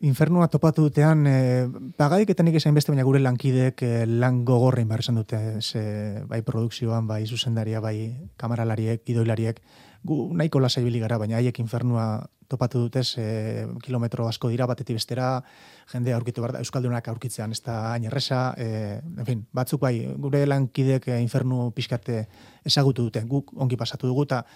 Infernua 0.00 0.48
topatu 0.48 0.86
dutean, 0.86 1.26
e, 1.28 1.68
pagadik 2.00 2.30
eta 2.32 2.40
nik 2.40 2.54
esain 2.56 2.72
beste, 2.72 2.88
baina 2.88 3.04
gure 3.04 3.20
lankideek 3.20 3.82
e, 3.84 3.90
lan 4.08 4.38
gogorrein 4.48 4.88
behar 4.88 5.04
esan 5.04 5.18
dute, 5.20 5.60
ze, 5.60 5.82
bai 6.24 6.40
produkzioan, 6.40 7.04
bai 7.04 7.26
zuzendaria, 7.26 7.82
bai 7.84 8.16
kamaralariek, 8.40 9.04
gidoilariek, 9.04 9.60
gu 10.02 10.32
nahiko 10.32 10.64
ibili 10.80 11.00
gara, 11.00 11.18
baina 11.18 11.36
haiek 11.36 11.58
infernua 11.60 12.26
topatu 12.48 12.78
dutez, 12.78 13.18
e, 13.18 13.66
kilometro 13.84 14.26
asko 14.26 14.48
dira, 14.48 14.64
batetik 14.64 14.96
bestera, 14.96 15.44
jende 15.92 16.14
aurkitu 16.14 16.40
behar 16.40 16.52
da, 16.52 16.58
Euskaldunak 16.60 17.06
aurkitzean, 17.06 17.52
ez 17.52 17.60
da 17.60 17.92
hain 17.92 18.04
erresa, 18.04 18.54
e, 18.56 19.02
en 19.04 19.26
fin, 19.26 19.46
batzuk 19.52 19.82
bai, 19.82 20.14
gure 20.16 20.46
lankideek 20.46 21.08
infernu 21.20 21.72
pixkate 21.76 22.26
ezagutu 22.64 23.02
dute, 23.02 23.20
guk 23.28 23.52
ongi 23.52 23.76
pasatu 23.76 24.06
dugu, 24.06 24.24
eta 24.24 24.46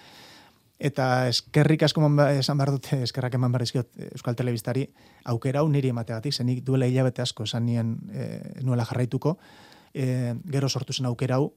eta 0.79 1.29
eskerrik 1.29 1.85
asko 1.87 2.03
esan 2.35 2.59
behar 2.59 2.73
dute, 2.75 3.03
eskerrak 3.07 3.35
eman 3.39 3.53
behar 3.53 3.63
dizkiot 3.63 3.91
eh, 3.99 4.09
Euskal 4.13 4.37
Telebistari, 4.37 4.89
aukera 5.25 5.61
hau 5.61 5.69
niri 5.69 5.93
emategatik, 5.95 6.35
zenik 6.35 6.65
duela 6.65 6.87
hilabete 6.87 7.23
asko 7.23 7.45
esan 7.45 7.67
nien 7.67 7.97
e, 8.13 8.63
nuela 8.63 8.85
jarraituko, 8.85 9.39
e, 9.95 10.35
gero 10.51 10.69
sortu 10.69 10.93
zen 10.93 11.07
aukera 11.07 11.39
hau, 11.39 11.53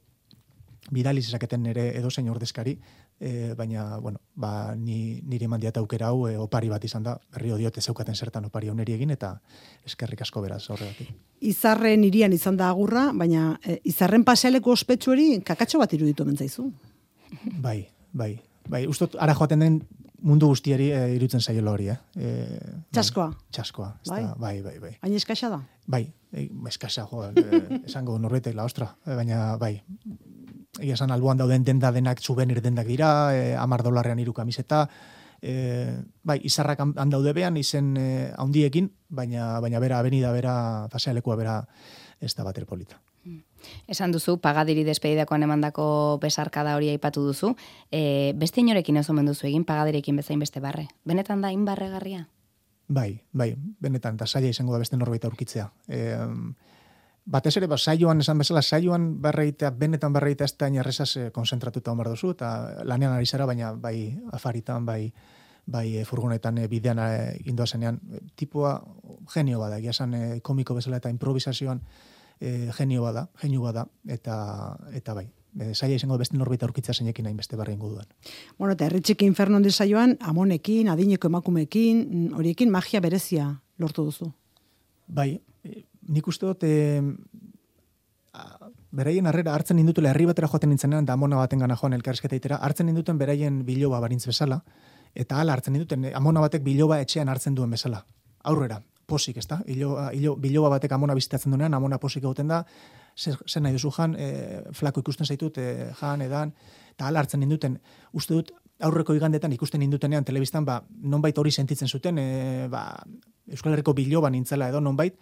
bidali 0.92 1.22
zezaketen 1.22 1.64
nire 1.64 1.90
edozein 1.98 2.30
ordezkari, 2.30 2.78
e, 3.20 3.54
baina, 3.58 3.98
bueno, 4.00 4.22
ba, 4.36 4.76
ni, 4.76 5.20
niri 5.26 5.46
eman 5.50 5.60
diat 5.60 5.78
aukera 5.82 6.12
hau 6.14 6.28
e, 6.30 6.38
opari 6.38 6.70
bat 6.70 6.84
izan 6.86 7.04
da, 7.04 7.18
berrio 7.34 7.58
diote 7.58 7.82
zeukaten 7.82 8.16
zertan 8.16 8.46
opari 8.46 8.70
hau 8.70 8.78
egin, 8.80 9.12
eta 9.12 9.42
eskerrik 9.86 10.22
asko 10.22 10.42
beraz 10.42 10.70
horregatik. 10.70 11.10
Izarren 11.42 12.04
irian 12.04 12.34
izan 12.34 12.58
da 12.58 12.70
agurra, 12.70 13.12
baina 13.14 13.60
e, 13.66 13.80
izarren 13.84 14.24
pasealeko 14.24 14.72
ospetsuari 14.72 15.42
kakatxo 15.44 15.80
bat 15.80 15.94
iruditu 15.94 16.26
mentzaizu. 16.26 16.72
Bai, 17.60 17.90
bai, 18.14 18.40
bai, 18.70 18.86
ustot 18.88 19.16
ara 19.20 19.34
joaten 19.38 19.60
den 19.60 19.80
mundu 20.22 20.48
guztiari 20.50 20.90
e, 20.92 21.02
irutzen 21.16 21.42
zaiola 21.42 21.72
hori, 21.72 21.90
eh? 21.94 21.98
E, 22.18 22.32
Txaskoa. 22.92 23.28
Bai, 23.32 23.52
txaskoa, 23.54 23.90
Bai? 24.10 24.22
da, 24.24 24.34
bai, 24.42 24.62
bai, 24.66 24.78
bai. 24.82 24.94
Hain 25.02 25.14
eskaxa 25.18 25.50
da? 25.54 25.60
Bai, 25.86 26.08
e, 26.34 26.48
eskasa, 26.68 27.06
jo, 27.12 27.24
e, 27.30 27.82
esango 27.86 28.18
norbaitek 28.20 28.56
la 28.58 28.66
ostra, 28.66 28.90
baina 29.06 29.58
bai. 29.62 29.76
Egia 30.80 30.98
esan 30.98 31.12
alboan 31.14 31.38
dauden 31.38 31.64
denda 31.66 31.92
denak 31.92 32.22
souvenir 32.22 32.62
dendak 32.62 32.88
dira, 32.88 33.12
e, 33.34 33.56
amar 33.56 33.84
dolarrean 33.86 34.20
hiru 34.20 34.34
kamiseta, 34.34 34.88
e, 35.42 36.02
bai, 36.24 36.40
izarrak 36.44 36.82
han 36.82 37.10
daude 37.14 37.34
behan, 37.34 37.58
izen 37.58 37.96
e, 37.98 38.08
handiekin, 38.38 38.92
baina, 39.10 39.60
baina 39.62 39.80
bera, 39.80 40.00
avenida, 40.00 40.32
bera, 40.34 40.88
pasealekua 40.92 41.36
bera, 41.38 41.60
ez 42.20 42.34
da 42.36 42.44
bater 42.44 42.66
polita. 42.66 43.00
Esan 43.88 44.12
duzu, 44.12 44.38
pagadiri 44.44 44.84
despedidakoan 44.88 45.44
emandako 45.44 46.20
besarkada 46.22 46.76
hori 46.76 46.90
aipatu 46.94 47.24
duzu, 47.26 47.54
e, 47.92 48.34
beste 48.36 48.62
inorekin 48.62 48.98
ez 48.98 49.08
duzu 49.08 49.48
egin, 49.48 49.66
pagadirekin 49.66 50.16
bezain 50.16 50.40
beste 50.40 50.60
barre. 50.60 50.88
Benetan 51.06 51.42
da 51.42 51.52
inbarregarria? 51.52 52.28
Bai, 52.88 53.22
bai, 53.34 53.56
benetan, 53.80 54.16
eta 54.16 54.26
saia 54.26 54.50
izango 54.50 54.74
da 54.74 54.80
beste 54.80 54.98
norbait 54.98 55.24
aurkitzea. 55.26 55.72
E, 55.88 56.16
batez 57.26 57.58
ere, 57.58 57.68
ba, 57.68 57.78
saioan 57.78 58.22
esan 58.24 58.38
bezala, 58.38 58.62
saioan 58.62 59.22
berreitea, 59.22 59.72
benetan 59.72 60.14
berreitea 60.14 60.46
ez 60.46 60.58
da 60.58 60.68
inerrezaz 60.68 61.18
e, 61.18 61.32
konzentratuta 61.32 61.92
omar 61.92 62.10
duzu, 62.10 62.32
eta 62.32 62.84
lanean 62.84 63.18
ari 63.18 63.26
zara, 63.26 63.46
baina 63.46 63.74
bai 63.74 64.14
afaritan, 64.32 64.86
bai 64.86 65.12
bai 65.68 65.98
e, 66.00 66.06
furgonetan 66.08 66.58
e, 66.58 66.68
bidean 66.72 67.00
e, 67.04 67.38
indoazenean, 67.46 68.00
tipua 68.40 68.80
genio 69.34 69.60
bada, 69.60 69.78
egia 69.78 69.92
esan 69.92 70.16
e, 70.16 70.22
komiko 70.42 70.78
bezala 70.78 71.02
eta 71.02 71.12
improvisazioan 71.12 71.84
e, 72.40 72.70
genio 72.74 73.04
bada, 73.04 73.30
genio 73.42 73.62
bada, 73.62 73.88
eta, 74.08 74.78
eta 74.94 75.14
bai, 75.14 75.28
e, 75.60 75.74
saia 75.74 75.98
izango 75.98 76.18
beste 76.18 76.38
norbait 76.38 76.64
aurkitzea 76.64 76.96
zeinekin 76.96 77.28
hain 77.28 77.38
beste 77.38 77.58
barri 77.58 77.74
ingo 77.74 77.90
duan. 77.90 78.08
Bueno, 78.58 78.74
eta 78.74 78.86
herritxik 78.86 79.24
inferno 79.26 79.58
handi 79.58 79.72
saioan, 79.72 80.18
amonekin, 80.22 80.90
adineko 80.94 81.32
emakumeekin, 81.32 82.02
mm, 82.06 82.34
horiekin 82.38 82.72
magia 82.72 83.02
berezia 83.02 83.50
lortu 83.78 84.06
duzu. 84.06 84.32
Bai, 85.08 85.40
e, 85.64 85.84
nik 86.10 86.28
uste 86.28 86.46
dut, 86.46 86.64
e, 86.64 87.02
a, 88.34 88.72
beraien 88.92 89.28
harrera 89.28 89.56
hartzen 89.56 89.78
nindutela 89.78 90.12
herri 90.12 90.28
batera 90.30 90.50
joaten 90.52 90.70
nintzenean, 90.74 91.06
da 91.06 91.14
amona 91.14 91.40
baten 91.42 91.60
gana 91.60 91.78
joan 91.80 91.94
elkarrizketa 91.98 92.36
itera, 92.36 92.58
hartzen 92.58 92.88
ninduten 92.88 93.18
beraien 93.18 93.64
biloba 93.66 94.00
barintz 94.00 94.26
bezala, 94.28 94.64
eta 95.16 95.40
hala 95.42 95.58
hartzen 95.58 95.74
ninduten, 95.74 96.06
e, 96.06 96.14
amona 96.14 96.44
batek 96.44 96.64
biloba 96.64 97.02
etxean 97.02 97.30
hartzen 97.30 97.56
duen 97.56 97.72
bezala. 97.74 98.06
Aurrera, 98.48 98.82
posik, 99.08 99.40
ezta? 99.42 99.62
Iloba, 99.72 100.10
ilo, 100.14 100.36
biloba 100.42 100.70
batek 100.76 100.94
amona 100.98 101.16
bizitatzen 101.18 101.54
duenean, 101.54 101.74
amona 101.74 102.00
posik 102.02 102.26
egoten 102.26 102.52
da, 102.52 102.62
zer, 103.18 103.40
nahi 103.64 103.78
duzu 103.78 103.92
jan, 103.96 104.16
e, 104.20 104.28
flako 104.78 105.02
ikusten 105.06 105.26
zaitut, 105.26 105.58
e, 105.58 105.92
jan, 106.00 106.22
edan, 106.26 106.54
eta 106.92 107.08
hala 107.08 107.24
hartzen 107.24 107.42
ninduten, 107.44 107.80
uste 108.14 108.36
dut, 108.36 108.52
aurreko 108.84 109.16
igandetan 109.18 109.54
ikusten 109.56 109.82
nindutenean 109.82 110.28
telebistan, 110.28 110.66
ba, 110.68 110.82
nonbait 111.02 111.38
hori 111.38 111.52
sentitzen 111.52 111.88
zuten, 111.88 112.20
e, 112.22 112.68
ba, 112.72 112.84
Euskal 113.48 113.74
Herriko 113.74 113.96
biloba 113.96 114.30
nintzela 114.30 114.68
edo 114.70 114.84
nonbait, 114.84 115.16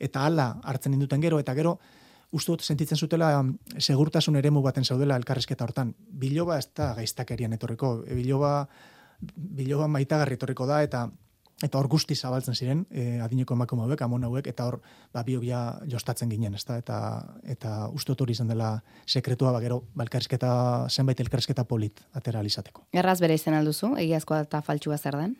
eta 0.00 0.24
hala 0.26 0.54
hartzen 0.64 0.96
ninduten 0.96 1.20
gero, 1.20 1.38
eta 1.42 1.54
gero, 1.54 1.76
uste 2.32 2.52
dut 2.52 2.64
sentitzen 2.64 2.98
zutela 2.98 3.30
segurtasun 3.78 4.36
eremu 4.40 4.62
baten 4.64 4.84
zaudela 4.84 5.16
elkarrizketa 5.20 5.64
hortan. 5.64 5.92
Biloba 5.94 6.58
ez 6.58 6.70
da 6.74 6.90
gaiztakerian 6.96 7.54
etorriko, 7.54 8.00
biloba, 8.08 8.66
biloba 9.36 9.86
maitagarri 9.92 10.34
etorriko 10.40 10.66
da, 10.66 10.82
eta 10.82 11.06
eta 11.62 11.78
hor 11.78 11.88
guzti 11.88 12.14
zabaltzen 12.14 12.54
ziren, 12.54 12.82
e, 12.90 13.18
adineko 13.24 13.54
emakume 13.56 13.86
hauek, 13.86 14.02
amon 14.04 14.26
hauek, 14.28 14.46
eta 14.50 14.66
hor 14.68 14.76
ba, 15.14 15.22
biok 15.24 15.44
ja 15.46 15.60
jostatzen 15.88 16.28
ginen, 16.28 16.54
ezta? 16.58 16.76
Eta, 16.82 16.98
eta 17.44 17.88
uste 17.96 18.12
hori 18.12 18.36
izan 18.36 18.50
dela 18.52 18.74
sekretua, 19.06 19.54
ba, 19.56 19.62
gero, 19.64 19.82
ba, 19.94 20.04
elkarrizketa, 20.04 20.50
zenbait 20.90 21.20
elkarrizketa 21.24 21.64
polit 21.64 22.02
atera 22.12 22.42
alizateko. 22.44 22.84
Erraz 22.92 23.18
bere 23.24 23.38
izen 23.40 23.56
alduzu, 23.56 23.94
egiazkoa 24.02 24.42
eta 24.44 24.60
faltsua 24.66 24.98
zer 24.98 25.16
den? 25.16 25.36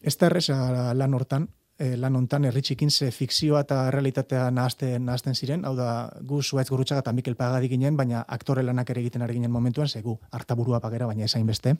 Ez 0.00 0.14
da 0.20 0.28
erreza 0.30 0.56
lan 0.94 1.18
hortan, 1.18 1.48
e, 1.78 1.96
lan 1.96 2.14
hontan 2.16 2.44
erritxikin 2.44 2.90
ze 2.90 3.10
fikzioa 3.10 3.64
eta 3.66 3.90
realitatea 3.90 4.46
nahazten, 4.50 5.04
nahazten 5.06 5.34
ziren, 5.34 5.64
hau 5.64 5.74
da 5.74 5.88
gu 6.22 6.42
Zuaitz 6.42 6.68
Gurutxaga 6.70 7.02
eta 7.02 7.12
Mikel 7.12 7.34
Pagadi 7.34 7.68
ginen, 7.72 7.96
baina 7.96 8.22
aktore 8.28 8.62
lanak 8.62 8.94
ere 8.94 9.02
egiten 9.02 9.26
ari 9.26 9.40
ginen 9.40 9.50
momentuan, 9.50 9.88
ze 9.88 10.02
gu 10.02 10.18
hartaburua 10.30 10.80
pagera, 10.80 11.06
baina 11.10 11.24
esain 11.24 11.46
beste, 11.46 11.76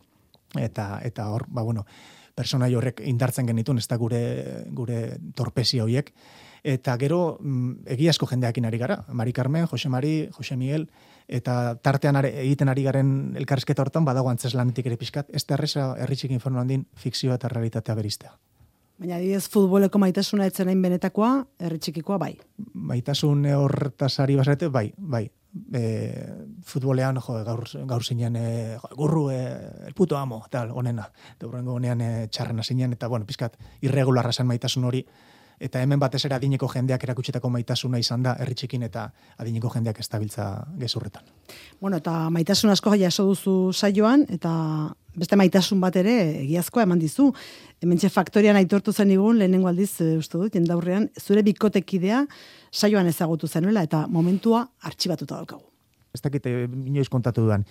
eta, 0.59 0.99
eta 1.05 1.29
hor, 1.31 1.47
ba 1.49 1.63
bueno, 1.63 1.87
personai 2.35 2.75
horrek 2.75 3.01
indartzen 3.07 3.47
genitun, 3.47 3.79
ez 3.79 3.87
da 3.89 3.99
gure, 4.01 4.23
gure 4.75 5.19
torpezia 5.37 5.85
horiek, 5.85 6.11
eta 6.65 6.97
gero 6.99 7.37
mm, 7.41 7.85
egiazko 7.97 8.27
jendeakin 8.31 8.65
ari 8.65 8.81
gara, 8.81 9.03
Mari 9.13 9.33
Carmen, 9.33 9.67
Jose 9.71 9.89
Mari, 9.89 10.15
Jose 10.33 10.57
Miguel, 10.57 10.89
eta 11.29 11.77
tartean 11.83 12.17
are, 12.17 12.33
egiten 12.45 12.73
ari 12.73 12.83
garen 12.85 13.13
elkarrizketa 13.37 13.85
hortan 13.85 14.05
badago 14.05 14.33
antzes 14.33 14.55
lanetik 14.55 14.89
ere 14.91 14.99
pixkat, 15.01 15.31
ez 15.33 15.45
da 15.47 15.59
erreza 15.59 15.93
erritxik 16.01 16.33
inferno 16.33 16.61
handin 16.61 16.87
fikzioa 16.97 17.39
eta 17.39 17.53
realitatea 17.53 17.95
beristea. 17.95 18.35
Baina 18.99 19.17
adibidez 19.19 19.49
futboleko 19.51 19.99
maitasuna 19.99 20.47
etzen 20.47 20.69
hain 20.71 20.83
benetakoa, 20.83 21.31
herritxikikoa 21.59 22.19
bai. 22.19 22.35
maitasun 22.75 23.47
hortaz 23.57 24.19
ari 24.21 24.37
basarete, 24.37 24.69
bai, 24.69 24.93
bai. 24.97 25.29
E, 25.73 25.83
futbolean, 26.67 27.21
jo, 27.23 27.37
gaur, 27.47 27.63
gaur 27.87 28.03
zinen, 28.03 28.37
e, 28.37 28.79
gurru, 28.99 29.29
e, 29.31 29.39
el 29.87 29.95
puto 29.95 30.17
amo, 30.19 30.43
tal, 30.51 30.73
onena. 30.75 31.07
Eta 31.37 31.47
hurrengo 31.47 31.77
honean 31.79 32.01
e, 32.01 32.11
txarrena 32.27 32.65
zinen, 32.67 32.97
eta, 32.97 33.07
bueno, 33.09 33.27
pizkat, 33.27 33.55
irregularra 33.87 34.33
zen 34.33 34.49
maitasun 34.51 34.89
hori, 34.91 35.05
eta 35.63 35.83
hemen 35.83 36.01
batez 36.03 36.25
ere 36.27 36.35
adineko 36.37 36.69
jendeak 36.73 37.05
erakutsitako 37.07 37.51
maitasuna 37.55 38.01
izan 38.03 38.25
da, 38.27 38.35
herritxikin 38.41 38.83
eta 38.89 39.07
adineko 39.39 39.71
jendeak 39.71 40.01
estabiltza 40.03 40.49
gezurretan. 40.81 41.23
Bueno, 41.81 42.03
eta 42.03 42.29
maitasun 42.35 42.75
asko 42.75 42.97
jaso 42.99 43.29
duzu 43.31 43.73
saioan, 43.73 44.27
eta 44.35 44.53
beste 45.19 45.37
maitasun 45.39 45.81
bat 45.83 45.97
ere 46.01 46.15
egiazkoa 46.45 46.85
eman 46.87 47.01
dizu. 47.03 47.31
Hementxe 47.83 48.11
faktorian 48.13 48.57
aitortu 48.57 48.93
zen 48.93 49.13
igun, 49.15 49.39
lehenengo 49.39 49.69
aldiz, 49.69 49.93
e, 50.01 50.15
uste 50.19 50.39
dut, 50.39 50.55
jendaurrean, 50.55 51.11
zure 51.21 51.43
bikotekidea 51.47 52.25
saioan 52.73 53.11
ezagutu 53.11 53.49
zenuela, 53.49 53.85
eta 53.85 54.07
momentua 54.09 54.65
artxibatuta 54.83 55.37
daukagu. 55.37 55.65
Ez 56.15 56.23
dakite, 56.23 56.51
inoiz 56.87 57.09
kontatu 57.11 57.43
dudan. 57.43 57.65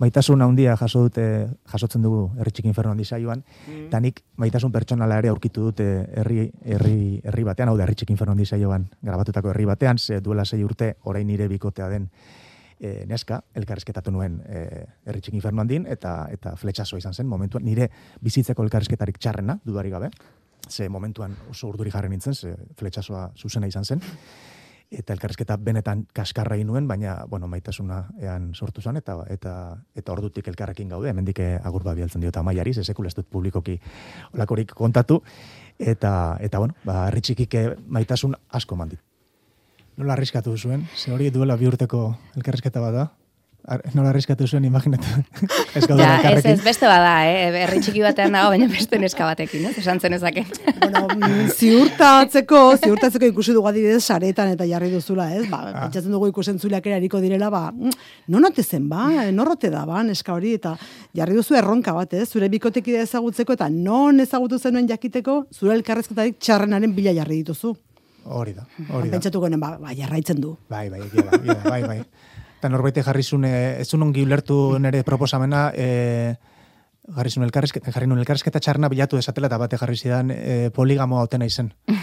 Maitasun 0.00 0.40
handia 0.40 0.72
jaso 0.80 1.02
dute, 1.04 1.24
jasotzen 1.68 2.02
dugu 2.02 2.22
herri 2.40 2.64
inferno 2.64 2.94
handi 2.94 3.04
saioan, 3.04 3.42
mm. 3.44 3.82
eta 3.90 4.00
nik 4.00 4.22
maitasun 4.40 4.72
pertsonala 4.72 5.18
ere 5.20 5.28
aurkitu 5.28 5.68
dute 5.68 5.88
herri, 6.22 6.46
herri, 6.64 7.20
herri 7.22 7.44
batean, 7.44 7.68
hau 7.68 7.76
da 7.76 7.84
herri 7.84 8.08
inferno 8.08 8.32
handi 8.32 8.46
saioan, 8.46 8.88
grabatutako 9.02 9.52
herri 9.52 9.68
batean, 9.68 9.98
ze 9.98 10.20
duela 10.20 10.44
sei 10.44 10.64
urte, 10.64 10.94
orain 11.04 11.26
nire 11.26 11.48
bikotea 11.48 11.88
den, 11.92 12.08
e, 12.82 13.06
neska, 13.06 13.40
elkarrezketatu 13.54 14.12
nuen 14.12 14.40
e, 14.42 14.62
erritxik 15.06 15.36
inferno 15.38 15.62
handin, 15.62 15.86
eta, 15.90 16.26
eta 16.34 16.56
fletxazo 16.58 16.98
izan 16.98 17.14
zen, 17.14 17.28
momentuan, 17.30 17.64
nire 17.64 17.88
bizitzeko 18.20 18.64
elkarrezketarik 18.66 19.20
txarrena, 19.22 19.60
dudari 19.64 19.92
gabe, 19.94 20.10
ze 20.68 20.88
momentuan 20.88 21.36
oso 21.50 21.70
urduri 21.70 21.90
jarri 21.90 22.10
nintzen, 22.10 22.34
ze 22.34 22.56
fletxazoa 22.78 23.30
zuzena 23.36 23.70
izan 23.70 23.84
zen, 23.84 24.02
eta 24.92 25.14
elkarrezketa 25.14 25.56
benetan 25.56 26.04
kaskarra 26.12 26.56
nuen, 26.64 26.88
baina, 26.88 27.24
bueno, 27.28 27.46
maitasuna 27.48 28.02
ean 28.20 28.50
sortu 28.54 28.82
zen, 28.82 28.96
eta, 28.96 29.16
eta, 29.30 29.54
eta 29.94 30.12
ordutik 30.12 30.48
elkarrekin 30.48 30.88
gaude, 30.88 31.08
hemendik 31.10 31.40
agur 31.62 31.86
bialtzen 31.94 32.20
diota 32.20 32.42
maiari, 32.42 32.74
zesekul 32.74 33.06
ez 33.06 33.14
dut 33.14 33.30
publikoki 33.30 33.78
olakorik 34.34 34.74
kontatu, 34.74 35.22
eta, 35.78 36.36
eta 36.40 36.58
bueno, 36.58 36.74
ba, 36.84 37.06
erritxikik 37.08 37.56
maitasun 37.86 38.36
asko 38.50 38.76
mandit. 38.76 39.00
Nola 40.00 40.14
arriskatu 40.16 40.54
zuen? 40.56 40.86
Ze 40.96 41.12
hori 41.12 41.28
duela 41.30 41.56
bi 41.60 41.66
urteko 41.68 42.06
elkarrizketa 42.36 42.80
bada? 42.80 43.10
Nola 43.94 44.08
arriskatu 44.10 44.46
zuen, 44.48 44.64
imaginatu. 44.66 45.06
ez 45.78 45.84
gaudu 45.86 46.02
ja, 46.02 46.16
ez, 46.32 46.40
ez 46.50 46.62
beste 46.64 46.88
bada, 46.88 47.12
eh? 47.28 47.60
Herri 47.60 47.78
txiki 47.84 48.00
batean 48.02 48.34
dago, 48.34 48.48
baina 48.50 48.66
beste 48.72 48.98
neska 48.98 49.28
batekin, 49.28 49.68
ez? 49.68 49.76
Esan 49.78 50.00
zen 50.02 50.16
ezake. 50.16 50.42
bueno, 50.80 51.04
mm, 51.12 51.52
ziurtatzeko, 51.54 52.62
ziurtatzeko 52.80 53.28
ikusi 53.30 53.54
dugu 53.54 53.68
adibidez 53.70 54.00
saretan 54.02 54.50
eta 54.56 54.66
jarri 54.66 54.90
duzula, 54.90 55.28
ez? 55.36 55.44
Ba, 55.52 55.60
ah. 55.68 55.84
pentsatzen 55.84 56.10
dugu 56.10 56.32
ikusen 56.32 56.58
zuleak 56.58 56.88
erariko 56.90 57.22
direla, 57.22 57.52
ba, 57.54 57.68
mm, 57.70 57.94
no 58.34 58.42
note 58.42 58.64
zen, 58.64 58.88
ba, 58.90 59.06
norrote 59.30 59.70
da, 59.70 59.84
ba, 59.86 60.02
neska 60.08 60.34
hori, 60.34 60.56
eta 60.58 60.74
jarri 61.14 61.38
duzu 61.38 61.60
erronka 61.60 61.94
bat, 61.94 62.18
ez? 62.18 62.26
Zure 62.32 62.50
bikotekide 62.50 63.04
ezagutzeko, 63.06 63.60
eta 63.60 63.70
non 63.70 64.18
ezagutu 64.26 64.58
zenuen 64.58 64.90
jakiteko, 64.90 65.44
zure 65.54 65.76
elkarrezketarik 65.78 66.42
txarrenaren 66.42 66.98
bila 66.98 67.14
jarri 67.14 67.44
dituzu. 67.44 67.76
Hori 68.24 68.54
da, 68.54 68.66
hori 68.88 69.08
da. 69.08 69.16
Pentsatuko 69.16 69.48
ba, 69.58 69.76
ba, 69.80 69.92
jarraitzen 69.96 70.40
du. 70.40 70.56
Bai, 70.70 70.88
bai, 70.90 71.00
bai, 71.00 71.24
bai, 71.44 71.56
bai, 71.64 71.82
bai. 71.82 71.98
Eta 72.58 72.68
norbaite 72.70 73.02
jarri 73.02 73.22
zune, 73.22 73.50
ez 73.80 73.88
zuen 73.88 74.02
ongi 74.06 74.22
ulertu 74.22 74.78
nire 74.78 75.02
proposamena, 75.02 75.72
e, 75.74 76.36
jarri 77.16 77.30
zuen 77.30 77.46
elkarrezketa, 77.48 77.90
jarri 77.90 78.06
nuen 78.06 78.22
elkarrezketa 78.22 78.60
txarna 78.62 78.88
bilatu 78.92 79.18
desatela 79.18 79.50
eta 79.50 79.58
bate 79.58 79.80
jarri 79.80 79.96
zidan 79.98 80.30
e, 80.30 80.70
poligamoa 80.74 81.24
otena 81.26 81.48
izen. 81.50 81.72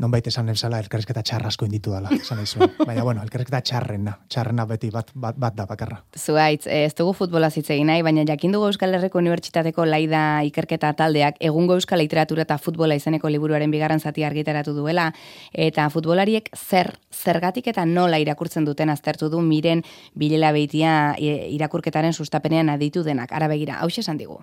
non 0.00 0.10
baita 0.10 0.30
esan 0.32 0.48
nezala 0.48 0.78
elkarrezketa 0.80 1.22
txarrasko 1.22 1.66
inditu 1.68 1.92
dela, 1.92 2.08
esan 2.16 2.40
Baina, 2.88 3.04
bueno, 3.04 3.22
elkarrezketa 3.22 3.60
txarrena, 3.68 4.16
txarrena 4.32 4.64
beti 4.66 4.88
bat, 4.90 5.12
bat, 5.14 5.36
bat 5.38 5.54
da 5.54 5.66
bakarra. 5.68 6.00
Zuaitz, 6.16 6.64
ez 6.66 6.94
dugu 6.96 7.12
futbola 7.18 7.50
zitzegin 7.50 7.90
nahi, 7.92 8.02
baina 8.02 8.24
jakin 8.26 8.56
dugu 8.56 8.70
Euskal 8.70 8.96
Herriko 8.96 9.20
Unibertsitateko 9.20 9.84
laida 9.84 10.22
ikerketa 10.48 10.94
taldeak 10.96 11.36
egungo 11.50 11.76
Euskal 11.76 12.00
Literatura 12.00 12.46
eta 12.48 12.56
futbola 12.58 12.96
izeneko 12.96 13.28
liburuaren 13.28 13.70
bigarren 13.70 14.00
zati 14.00 14.24
argitaratu 14.24 14.74
duela, 14.74 15.10
eta 15.52 15.88
futbolariek 15.92 16.48
zer, 16.56 16.94
zergatik 17.12 17.68
eta 17.68 17.84
nola 17.84 18.18
irakurtzen 18.18 18.64
duten 18.64 18.90
aztertu 18.90 19.28
du 19.28 19.44
miren 19.44 19.84
bilela 20.16 20.52
behitia 20.56 21.14
irakurketaren 21.20 22.16
sustapenean 22.16 22.72
aditu 22.72 23.04
denak. 23.04 23.32
Ara 23.36 23.52
begira, 23.52 23.82
hau 23.84 23.92
esan 23.92 24.16
digu. 24.16 24.40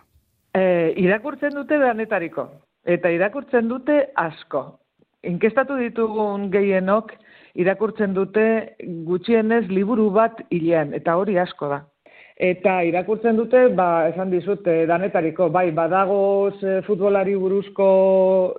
E, 0.54 0.94
irakurtzen 1.02 1.56
dute 1.58 1.80
behanetariko. 1.82 2.52
Eta 2.86 3.10
irakurtzen 3.12 3.68
dute 3.68 4.04
asko 4.16 4.78
inkestatu 5.28 5.78
ditugun 5.82 6.50
gehienok 6.54 7.14
irakurtzen 7.58 8.14
dute 8.14 8.48
gutxienez 9.08 9.66
liburu 9.70 10.10
bat 10.14 10.42
hilean, 10.50 10.94
eta 10.94 11.18
hori 11.18 11.38
asko 11.42 11.70
da. 11.74 11.82
Eta 12.38 12.84
irakurtzen 12.86 13.38
dute, 13.40 13.64
ba, 13.74 14.10
esan 14.12 14.30
dizut, 14.30 14.68
danetariko, 14.90 15.48
bai, 15.50 15.72
badagoz 15.74 16.54
futbolari 16.86 17.34
buruzko 17.34 17.88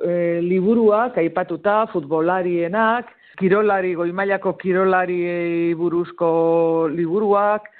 e, 0.03 0.41
liburuak, 0.43 1.21
aipatuta, 1.23 1.85
futbolarienak, 1.93 3.13
kirolari, 3.39 3.95
goimailako 3.95 4.57
kirolari 4.59 5.75
buruzko 5.79 6.31
liburuak, 6.91 7.71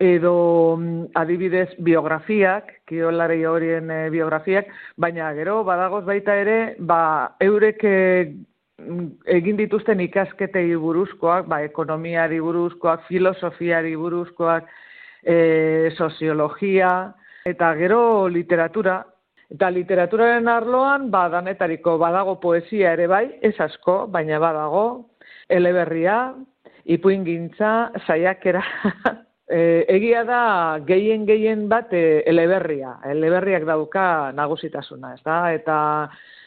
edo 0.00 0.76
mm, 0.78 1.12
adibidez 1.14 1.68
biografiak, 1.78 2.72
kirolari 2.88 3.44
horien 3.44 3.90
e, 3.92 3.98
biografiak, 4.10 4.72
baina 4.96 5.28
gero 5.36 5.60
badagoz 5.68 6.06
baita 6.06 6.38
ere, 6.40 6.74
ba, 6.80 7.36
eurek 7.44 7.84
eh, 7.84 8.32
egin 9.28 9.60
dituzten 9.60 10.00
ikasketei 10.00 10.72
buruzkoak, 10.80 11.44
ba, 11.52 11.60
ekonomiari 11.68 12.40
buruzkoak, 12.40 13.04
filosofiari 13.12 13.92
buruzkoak, 14.00 14.72
e, 15.20 15.92
soziologia, 15.98 17.12
eta 17.44 17.74
gero 17.76 18.02
literatura. 18.32 19.02
Eta 19.50 19.68
literaturaren 19.74 20.48
arloan, 20.48 21.10
ba, 21.12 21.26
danetariko 21.28 21.98
badago 22.00 22.38
poesia 22.40 22.94
ere 22.96 23.08
bai, 23.10 23.26
ez 23.42 23.56
asko, 23.60 24.06
baina 24.08 24.38
badago, 24.40 25.10
eleberria, 25.50 26.30
ipuin 26.86 27.26
gintza, 27.26 27.90
saiakera, 28.06 28.62
E, 29.50 29.84
egia 29.90 30.22
da 30.22 30.42
gehien 30.86 31.24
gehien 31.26 31.64
bat 31.70 31.90
e, 31.90 32.22
eleberria, 32.30 32.92
eleberriak 33.10 33.64
dauka 33.66 34.30
nagusitasuna, 34.38 35.16
ez 35.16 35.24
da? 35.26 35.38
Eta, 35.56 35.78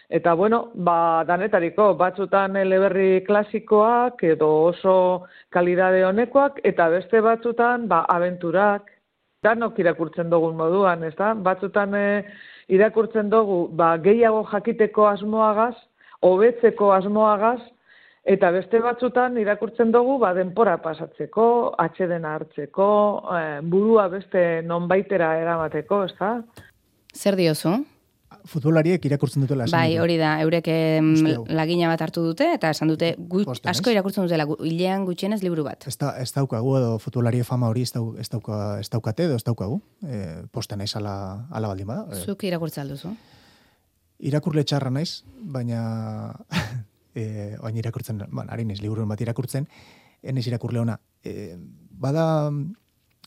eta 0.07 0.33
bueno, 0.39 0.61
ba, 0.87 1.25
danetariko, 1.27 1.89
batzutan 1.99 2.55
eleberri 2.61 3.25
klasikoak 3.27 4.23
edo 4.23 4.49
oso 4.69 4.95
kalidade 5.51 6.05
honekoak, 6.07 6.61
eta 6.63 6.87
beste 6.95 7.19
batzutan, 7.19 7.89
ba, 7.91 8.05
aventurak, 8.15 8.87
danok 9.43 9.83
irakurtzen 9.83 10.31
dugun 10.31 10.55
moduan, 10.55 11.03
ez 11.03 11.15
da? 11.19 11.33
Batzutan 11.35 11.99
e, 11.99 12.07
irakurtzen 12.71 13.27
dugu, 13.29 13.65
ba, 13.75 13.97
gehiago 13.99 14.45
jakiteko 14.53 15.09
asmoagaz, 15.11 15.75
hobetzeko 16.23 16.93
asmoagaz, 16.95 17.59
Eta 18.23 18.53
beste 18.55 18.79
batzutan 18.79 19.35
irakurtzen 19.35 19.89
dugu 19.91 20.15
ba 20.21 20.31
denpora 20.33 20.77
pasatzeko, 20.81 21.45
atxeden 21.83 22.23
hartzeko, 22.23 22.85
eh, 23.35 23.57
burua 23.67 24.07
beste 24.07 24.61
nonbaitera 24.63 25.33
eramateko, 25.41 26.05
ez 26.07 26.13
da? 26.19 26.37
Zer 27.13 27.35
diozu? 27.35 27.81
Futbolariek 28.47 29.03
irakurtzen 29.05 29.43
dutela. 29.43 29.65
Bai, 29.71 29.97
hori 29.99 30.15
da, 30.19 30.37
eurek 30.43 30.67
lagina 31.51 31.89
bat 31.91 32.01
hartu 32.01 32.23
dute, 32.25 32.47
eta 32.55 32.71
esan 32.73 32.89
dute, 32.91 33.11
asko 33.71 33.91
irakurtzen 33.91 34.25
dutela, 34.25 34.47
hilean 34.67 35.03
gutxienez 35.07 35.41
liburu 35.43 35.67
bat. 35.67 35.87
Ez, 35.87 35.97
da, 35.99 36.13
ez 36.19 36.31
daukagu, 36.35 36.73
edo 36.79 36.95
futbolarie 37.03 37.43
fama 37.43 37.69
hori 37.71 37.83
ez, 37.83 37.91
ez, 38.19 38.29
dauka, 38.31 38.79
ez 38.79 38.89
daukate, 38.91 39.27
edo 39.27 39.35
ez 39.39 39.43
daukagu, 39.43 39.81
e, 40.07 40.23
posten 40.51 40.79
naiz 40.79 40.95
ala, 40.99 41.13
ala 41.51 41.71
baldin 41.71 41.91
bada. 41.91 42.23
Zuk 42.23 42.43
irakurtzen 42.47 42.83
alduzu? 42.83 43.13
Irakurle 44.23 44.63
txarra 44.63 44.91
naiz, 44.91 45.23
baina 45.43 46.33
e, 47.15 47.55
oain 47.61 47.77
irakurtzen, 47.77 48.23
bueno, 48.31 48.51
harin 48.51 48.71
ez 48.71 48.81
liburuen 48.81 49.07
bat 49.09 49.21
irakurtzen, 49.21 49.67
enez 50.23 50.45
irakurle 50.47 50.79
ona. 50.79 50.99
E, 51.23 51.55
bada 51.89 52.51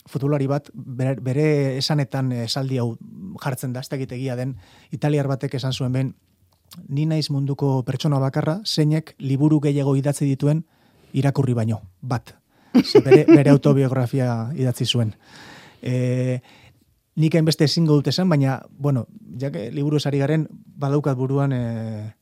futbolari 0.07 0.47
bat, 0.47 0.69
bere, 0.73 1.77
esanetan 1.77 2.31
esaldi 2.31 2.79
hau 2.79 2.95
jartzen 3.43 3.73
da, 3.73 3.81
ez 3.81 4.37
den, 4.37 4.55
italiar 4.91 5.27
batek 5.27 5.55
esan 5.55 5.73
zuen 5.73 5.91
ben, 5.91 6.15
ni 6.87 7.05
naiz 7.05 7.29
munduko 7.29 7.83
pertsona 7.83 8.19
bakarra, 8.19 8.61
zeinek 8.65 9.15
liburu 9.19 9.59
gehiago 9.59 9.95
idatzi 9.95 10.25
dituen 10.25 10.63
irakurri 11.13 11.53
baino, 11.53 11.81
bat. 12.01 12.35
Ze 12.83 13.01
bere, 13.01 13.25
bere 13.25 13.49
autobiografia 13.49 14.51
idatzi 14.55 14.85
zuen. 14.85 15.13
E, 15.81 16.39
nik 17.15 17.35
hainbeste 17.35 17.65
ezingo 17.65 17.95
dute 17.95 18.11
zen, 18.11 18.29
baina, 18.29 18.61
bueno, 18.77 19.07
jak, 19.39 19.55
liburu 19.73 19.97
esari 19.97 20.19
garen, 20.19 20.47
badaukat 20.51 21.17
buruan, 21.17 21.53
e, 21.53 22.13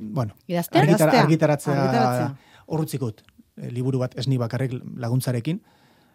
bueno, 0.00 0.34
argitara, 0.48 1.20
argitaratzea 1.22 2.34
horretzikot, 2.66 3.22
e, 3.56 3.70
liburu 3.72 4.00
bat 4.02 4.16
esni 4.18 4.38
bakarrik 4.40 4.74
laguntzarekin, 5.00 5.60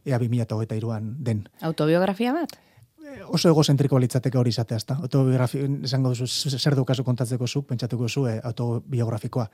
ea 0.05 0.19
2008an 0.19 1.13
den. 1.25 1.43
Autobiografia 1.62 2.33
bat? 2.35 2.55
E, 2.99 3.19
oso 3.27 3.51
egozentriko 3.51 3.99
litzateke 3.99 4.39
hori 4.39 4.53
izatea, 4.53 4.79
ezta? 4.81 4.97
Autobiografia, 5.03 5.67
esango 5.88 6.13
duzu, 6.13 6.27
zer 6.57 6.75
dukazu 6.77 7.05
kontatzeko 7.07 7.47
zu, 7.47 7.63
pentsatuko 7.67 8.09
zu, 8.09 8.25
e, 8.27 8.39
autobiografikoa. 8.43 9.49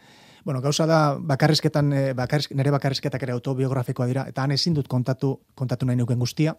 Bueno, 0.45 0.61
gauza 0.61 0.85
da, 0.85 1.01
bakarrizketan, 1.19 1.91
e, 1.93 2.05
nire 2.53 2.71
bakarrizketak 2.77 3.27
ere 3.27 3.35
autobiografikoa 3.35 4.07
dira, 4.11 4.25
eta 4.29 4.43
han 4.43 4.55
ezin 4.55 4.77
dut 4.77 4.87
kontatu, 4.87 5.39
kontatu 5.55 5.85
nahi 5.85 5.99
nuken 5.99 6.19
guztia, 6.19 6.55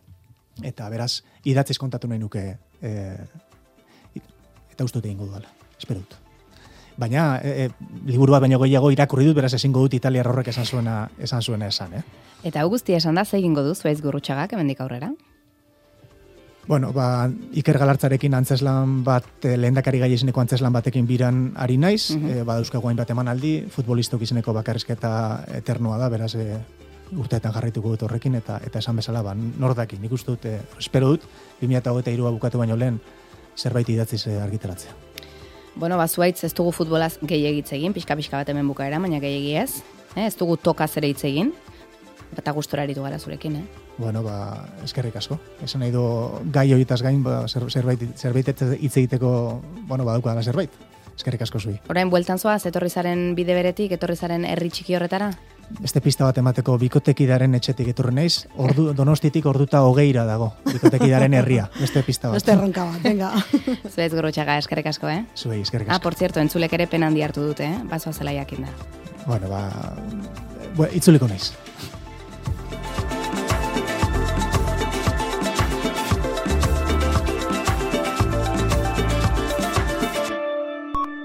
eta 0.63 0.89
beraz, 0.91 1.23
idatziz 1.45 1.79
kontatu 1.79 2.09
nahi 2.09 2.23
nuke, 2.23 2.47
e, 2.83 2.93
eta 4.17 4.85
uste 4.85 5.01
dut 5.01 5.05
egingo 5.07 5.29
duela. 5.31 5.53
Espero 5.79 6.01
dut 6.01 6.26
baina 6.97 7.41
e, 7.43 7.67
e, 7.67 7.71
liburua 8.07 8.41
baino 8.41 8.59
gehiago 8.63 8.91
irakurri 8.91 9.27
dut, 9.29 9.37
beraz 9.37 9.53
ezingo 9.55 9.81
dut 9.85 9.95
Italia 9.95 10.25
horrek 10.25 10.49
esan 10.49 10.67
zuena 10.67 11.09
esan 11.19 11.43
zuena 11.43 11.69
esan, 11.69 11.95
eh? 11.95 12.03
Eta 12.45 12.63
hau 12.63 12.69
guztia 12.71 12.97
esan 12.97 13.15
da, 13.15 13.25
ze 13.25 13.39
egingo 13.39 13.63
du 13.63 13.75
zuaiz 13.75 14.01
gurrutxagak 14.03 14.53
hemendik 14.53 14.81
aurrera? 14.81 15.13
Bueno, 16.67 16.91
ba, 16.93 17.31
Iker 17.55 17.79
Galartzarekin 17.79 18.35
antzeslan 18.35 19.05
bat, 19.07 19.29
eh, 19.45 19.55
lehendakari 19.57 20.01
gai 20.03 20.11
izeneko 20.13 20.43
antzeslan 20.43 20.75
batekin 20.75 21.07
biran 21.07 21.53
ari 21.55 21.77
naiz, 21.79 22.11
mm 22.11 22.23
-hmm. 22.23 22.41
e, 22.41 22.43
ba, 22.43 22.61
guain 22.81 22.97
bat 22.97 23.11
emanaldi, 23.11 23.67
futbolistok 23.71 24.23
izeneko 24.23 24.53
bakarrizketa 24.53 25.45
eternoa 25.55 25.99
da, 25.99 26.09
beraz, 26.09 26.35
e, 26.35 26.59
urteetan 27.13 27.53
jarraituko 27.53 27.91
dut 27.91 28.03
horrekin, 28.03 28.35
eta 28.35 28.61
eta 28.67 28.79
esan 28.81 28.97
bezala, 28.97 29.23
ba, 29.23 29.35
nordakin, 29.35 30.03
nik 30.03 30.13
uste 30.13 30.33
dut, 30.33 30.45
e, 30.45 30.61
espero 30.79 31.09
dut, 31.09 31.23
2008a 31.63 32.31
bukatu 32.33 32.59
baino 32.59 32.77
lehen, 32.77 33.01
zerbait 33.57 33.89
idatziz 33.89 34.27
argitaratzea. 34.27 35.06
Bueno, 35.77 35.99
ba, 36.01 36.09
zuaitz 36.09 36.43
ez 36.45 36.55
dugu 36.57 36.73
futbolaz 36.73 37.19
gehiagitz 37.21 37.75
egin, 37.77 37.93
pixka-pixka 37.93 38.39
bat 38.41 38.49
hemen 38.49 38.65
bukaera, 38.69 38.97
baina 39.03 39.21
gehiagi 39.21 39.53
ez. 39.61 39.83
Eh? 40.15 40.25
Ez 40.25 40.37
dugu 40.41 40.57
tokaz 40.57 40.89
ere 40.97 41.11
hitz 41.13 41.21
egin, 41.29 41.51
eta 42.33 42.55
gustora 42.57 42.87
aritu 42.87 43.05
gara 43.05 43.19
zurekin, 43.21 43.59
eh? 43.61 43.65
Bueno, 43.99 44.23
ba, 44.25 44.65
eskerrik 44.85 45.19
asko. 45.21 45.37
Esan 45.65 45.85
nahi 45.85 45.93
du 45.93 46.03
gai 46.53 46.71
horietaz 46.73 47.03
gain, 47.05 47.21
ba, 47.23 47.43
zerbait, 47.49 48.07
zerbait 48.17 48.49
hitz 48.49 48.97
egiteko, 48.97 49.61
bueno, 49.89 50.09
ba, 50.09 50.17
da 50.19 50.43
zerbait. 50.43 50.73
Eskerrik 51.17 51.45
asko 51.47 51.61
zui. 51.61 51.79
Orain, 51.89 52.11
bueltan 52.13 52.39
zoaz, 52.39 52.67
etorri 52.69 52.91
zaren 52.91 53.35
bide 53.37 53.55
beretik, 53.57 53.93
etorri 53.97 54.17
zaren 54.17 54.45
herri 54.45 54.69
txiki 54.69 54.97
horretara? 54.97 55.31
Beste 55.67 56.01
pista 56.01 56.25
bat 56.25 56.37
emateko 56.39 56.77
bikotekidaren 56.79 57.57
etxetik 57.59 57.89
etorri 57.91 58.15
naiz, 58.15 58.47
ordu, 58.63 58.93
donostitik 58.95 59.49
orduta 59.51 59.81
hogeira 59.83 60.23
dago, 60.29 60.53
bikotekidaren 60.69 61.35
herria. 61.35 61.67
Beste 61.81 62.05
pista 62.07 62.31
bat. 62.31 62.39
Beste 62.39 62.55
erronka 62.55 62.85
bat, 62.87 63.01
venga. 63.03 63.33
Zuez 63.95 64.13
gurutxaga, 64.15 64.59
eskerrik 64.63 64.87
asko, 64.93 65.11
eh? 65.11 65.25
Zuei, 65.35 65.61
eskerrik 65.67 65.91
ah, 65.91 65.97
asko. 65.97 66.01
Ah, 66.01 66.05
por 66.07 66.15
cierto, 66.15 66.41
entzulek 66.41 66.79
ere 66.79 66.87
penan 66.87 67.19
hartu 67.23 67.43
dute, 67.49 67.67
eh? 67.67 67.83
Bazoa 67.91 68.15
zela 68.15 68.33
jakin 68.37 68.69
da. 68.69 68.75
Bueno, 69.27 69.51
ba, 69.51 70.89
itzuliko 70.95 71.27
naiz. 71.27 71.51